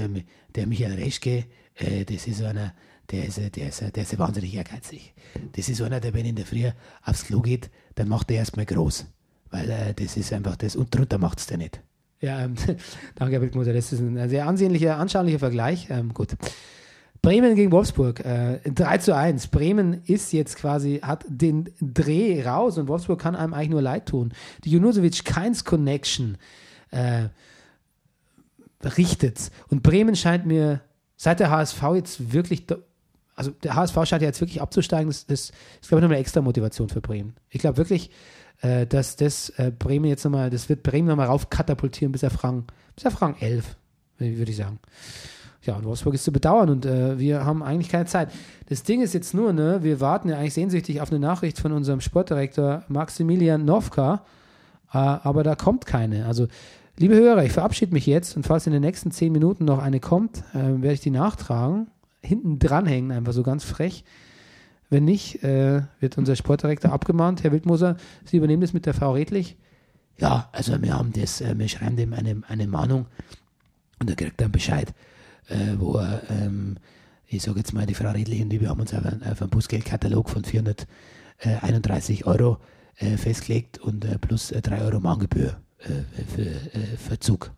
[0.56, 1.46] der Michael Reschke,
[1.76, 2.74] äh, das ist einer,
[3.14, 5.14] der ist, äh, der, ist, äh, der ist wahnsinnig ehrgeizig.
[5.56, 6.70] Das ist einer, der, wenn in der Früh
[7.06, 9.06] aufs Klo geht, dann macht er erstmal groß.
[9.52, 11.82] Weil äh, das ist einfach das, und drunter macht es der nicht.
[12.22, 12.56] Ja, ähm,
[13.16, 15.88] danke, Herr Wildmoser, das ist ein sehr ansehnlicher, anschaulicher Vergleich.
[15.92, 16.30] Ähm, gut.
[17.22, 19.48] Bremen gegen Wolfsburg, äh, 3 zu 1.
[19.48, 24.08] Bremen ist jetzt quasi, hat den Dreh raus und Wolfsburg kann einem eigentlich nur leid
[24.08, 24.34] tun.
[24.66, 26.38] Die Junusovic-Keins-Connection
[26.92, 27.30] äh,
[28.98, 29.52] richtet.
[29.70, 30.82] Und Bremen scheint mir,
[31.16, 32.66] seit der HSV jetzt wirklich,
[33.36, 36.22] also der HSV scheint ja jetzt wirklich abzusteigen, das, das ist, glaube ich, nochmal eine
[36.22, 37.36] extra Motivation für Bremen.
[37.50, 38.12] Ich glaube wirklich,
[38.62, 42.44] äh, dass das äh, Bremen jetzt nochmal, das wird Bremen nochmal rauf katapultieren bis auf
[42.44, 42.66] Rang,
[42.96, 43.76] bis auf Rang 11,
[44.20, 44.80] würde ich sagen.
[45.64, 48.30] Ja, und Wolfsburg ist zu bedauern und äh, wir haben eigentlich keine Zeit.
[48.68, 51.72] Das Ding ist jetzt nur, ne, wir warten ja eigentlich sehnsüchtig auf eine Nachricht von
[51.72, 54.26] unserem Sportdirektor Maximilian Novka,
[54.94, 56.26] äh, aber da kommt keine.
[56.26, 56.48] Also,
[56.98, 60.02] liebe Hörer, ich verabschiede mich jetzt und falls in den nächsten zehn Minuten noch eine
[60.02, 61.88] kommt, äh, werde ich die nachtragen,
[62.24, 64.04] hinten dranhängen, einfach so ganz frech.
[64.90, 67.44] Wenn nicht, äh, wird unser Sportdirektor abgemahnt.
[67.44, 69.58] Herr Wildmoser, Sie übernehmen das mit der Frau Redlich?
[70.18, 73.08] Ja, also wir haben das, äh, wir schreiben dem eine, eine Mahnung
[74.00, 74.94] und er kriegt dann Bescheid
[75.50, 76.00] äh, wo
[76.30, 76.78] ähm,
[77.28, 79.42] ich sage jetzt mal, die Frau Redlich und ich, wir haben uns auf einen, auf
[79.42, 82.58] einen Bußgeldkatalog von 431 Euro
[82.98, 87.52] äh, festgelegt und äh, plus äh, 3 Euro Mahngebühr äh, für äh, Verzug.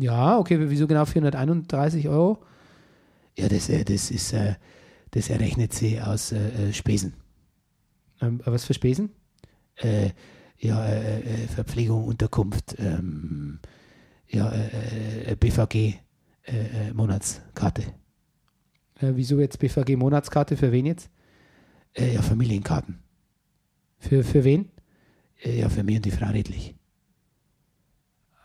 [0.00, 2.38] Ja, okay, wieso genau 431 Euro?
[3.38, 4.56] Ja, das, äh, das ist, äh,
[5.12, 7.14] das errechnet sie aus äh, äh Spesen.
[8.20, 9.10] Ähm, was für Spesen?
[9.76, 10.10] Äh,
[10.58, 13.60] ja, äh, äh, Verpflegung, Unterkunft, ähm,
[14.26, 15.98] ja, äh, BVG, äh,
[16.46, 17.82] äh, Monatskarte.
[19.00, 20.56] Äh, wieso jetzt BVG Monatskarte?
[20.56, 21.08] Für wen jetzt?
[21.94, 22.98] Äh, ja, Familienkarten.
[23.98, 24.68] Für, für wen?
[25.44, 26.74] Äh, ja, für mich und die Frau Redlich.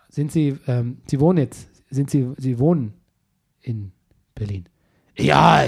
[0.10, 2.94] Sind Sie, ähm, Sie wohnen jetzt, sind Sie, Sie wohnen
[3.62, 3.92] in
[4.36, 4.70] Berlin?
[5.18, 5.64] Ja,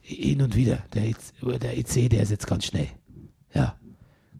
[0.00, 0.78] hin und wieder.
[0.94, 1.02] Der,
[1.58, 2.88] der EC, der ist jetzt ganz schnell.
[3.54, 3.76] Ja.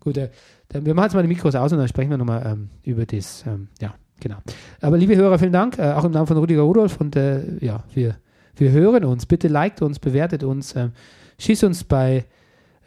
[0.00, 0.30] Gut, äh,
[0.68, 3.07] dann, wir machen jetzt mal die Mikros aus und dann sprechen wir nochmal ähm, über
[3.07, 3.94] das, ähm, ja.
[4.22, 4.36] Genau.
[4.80, 7.00] Aber liebe Hörer, vielen Dank, äh, auch im Namen von Rudiger Rudolf.
[7.00, 8.18] Und äh, ja, wir,
[8.55, 9.26] wir hören uns.
[9.26, 10.90] Bitte liked uns, bewertet uns, äh,
[11.38, 12.24] schießt uns bei,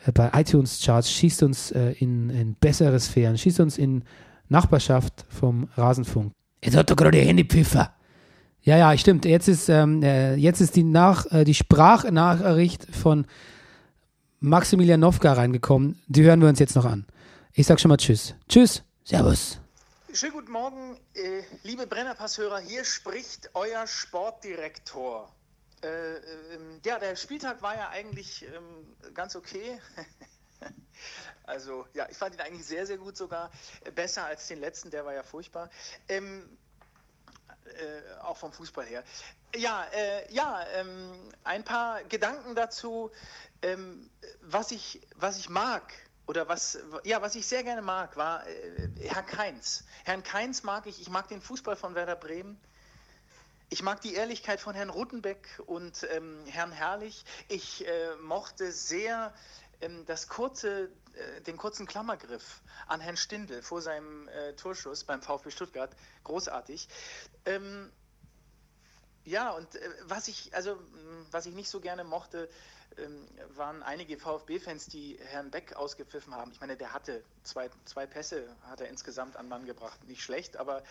[0.05, 4.03] äh, bei iTunes-Charts, schießt uns äh, in, in bessere Sphären, schießt uns in
[4.47, 6.31] Nachbarschaft vom Rasenfunk.
[6.63, 7.94] Jetzt hat doch gerade Handy Pfiffer.
[8.65, 9.25] Ja, ja, stimmt.
[9.25, 13.27] Jetzt ist, ähm, äh, jetzt ist die, Nach, die Sprachnachricht von
[14.39, 16.01] Maximilian Nowka reingekommen.
[16.07, 17.05] Die hören wir uns jetzt noch an.
[17.53, 18.33] Ich sag schon mal Tschüss.
[18.49, 18.81] Tschüss.
[19.03, 19.59] Servus.
[20.11, 22.57] Schönen guten Morgen, äh, liebe Brennerpasshörer.
[22.57, 25.31] Hier spricht euer Sportdirektor.
[25.83, 26.21] Äh, äh,
[26.83, 29.79] ja, der Spieltag war ja eigentlich ähm, ganz okay.
[31.43, 33.51] also, ja, ich fand ihn eigentlich sehr, sehr gut sogar.
[33.93, 35.69] Besser als den letzten, der war ja furchtbar.
[36.09, 36.57] Ähm,
[37.65, 39.03] äh, auch vom Fußball her.
[39.55, 41.11] Ja, äh, ja ähm,
[41.43, 43.11] ein paar Gedanken dazu,
[43.61, 44.09] ähm,
[44.41, 45.93] was, ich, was ich mag
[46.27, 49.83] oder was, ja, was ich sehr gerne mag, war äh, Herr Keins.
[50.03, 52.59] Herrn Keins mag ich, ich mag den Fußball von Werder Bremen.
[53.69, 57.25] Ich mag die Ehrlichkeit von Herrn Rutenbeck und ähm, Herrn Herrlich.
[57.47, 59.33] Ich äh, mochte sehr
[59.81, 60.89] ähm, das kurze,
[61.45, 65.95] den kurzen Klammergriff an Herrn Stindl vor seinem äh, Torschuss beim VfB Stuttgart.
[66.23, 66.87] Großartig.
[67.45, 67.91] Ähm,
[69.23, 70.77] ja, und äh, was ich, also,
[71.31, 72.47] was ich nicht so gerne mochte,
[72.97, 76.51] ähm, waren einige VfB-Fans, die Herrn Beck ausgepfiffen haben.
[76.51, 80.03] Ich meine, der hatte zwei, zwei Pässe, hat er insgesamt an Mann gebracht.
[80.05, 80.83] Nicht schlecht, aber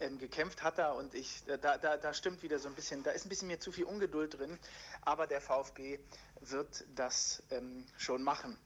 [0.00, 3.10] ähm, gekämpft hat er und ich, da, da, da stimmt wieder so ein bisschen, da
[3.10, 4.58] ist ein bisschen mir zu viel Ungeduld drin,
[5.02, 6.00] aber der VfB
[6.40, 8.58] wird das ähm, schon machen.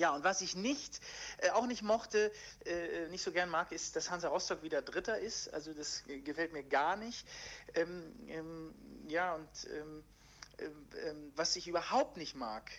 [0.00, 0.98] Ja, und was ich nicht,
[1.42, 2.32] äh, auch nicht mochte,
[2.64, 5.52] äh, nicht so gern mag, ist, dass Hansa Rostock wieder Dritter ist.
[5.52, 7.28] Also das gefällt mir gar nicht.
[7.74, 8.74] Ähm, ähm,
[9.08, 10.02] ja, und ähm,
[10.58, 12.70] ähm, ähm, was ich überhaupt nicht mag,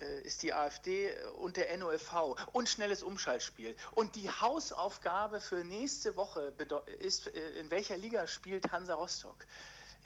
[0.00, 3.76] äh, ist die AfD und der NOFV und schnelles Umschaltspiel.
[3.92, 6.54] Und die Hausaufgabe für nächste Woche
[7.00, 9.44] ist, äh, in welcher Liga spielt Hansa Rostock?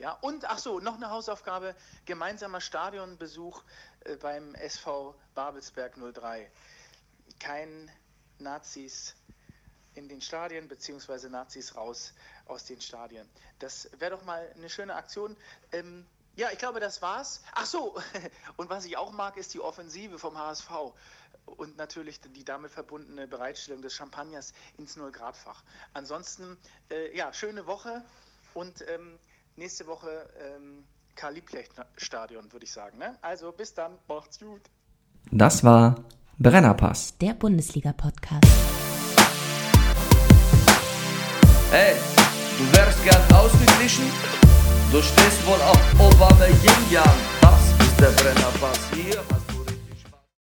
[0.01, 1.75] Ja, und ach so, noch eine Hausaufgabe,
[2.05, 3.65] gemeinsamer Stadionbesuch äh,
[4.21, 6.51] beim SV Babelsberg 03.
[7.39, 7.91] Kein
[8.39, 9.15] Nazis
[9.93, 12.13] in den Stadien, beziehungsweise Nazis raus
[12.45, 13.27] aus den Stadien.
[13.59, 15.35] Das wäre doch mal eine schöne Aktion.
[15.71, 17.41] Ähm, ja, ich glaube, das war's.
[17.53, 18.01] Ach so,
[18.57, 20.71] und was ich auch mag, ist die Offensive vom HSV
[21.45, 25.63] und natürlich die damit verbundene Bereitstellung des Champagners ins Nullgradfach.
[25.93, 26.57] Ansonsten,
[26.89, 28.03] äh, ja, schöne Woche
[28.53, 29.19] und ähm,
[29.55, 32.97] nächste Woche ähm, Kaliblech-Stadion, würde ich sagen.
[32.97, 33.17] Ne?
[33.21, 34.61] Also bis dann, macht's gut.
[35.31, 35.95] Das war
[36.39, 37.17] Brennerpass.
[37.19, 38.47] Der Bundesliga-Podcast.
[41.71, 41.95] Hey,
[42.57, 44.05] du wärst gern ausgeglichen?
[44.91, 47.05] Du stehst wohl auf Obama Yin Yang.
[47.41, 48.79] Das ist der Brennerpass.
[48.93, 49.50] Hier du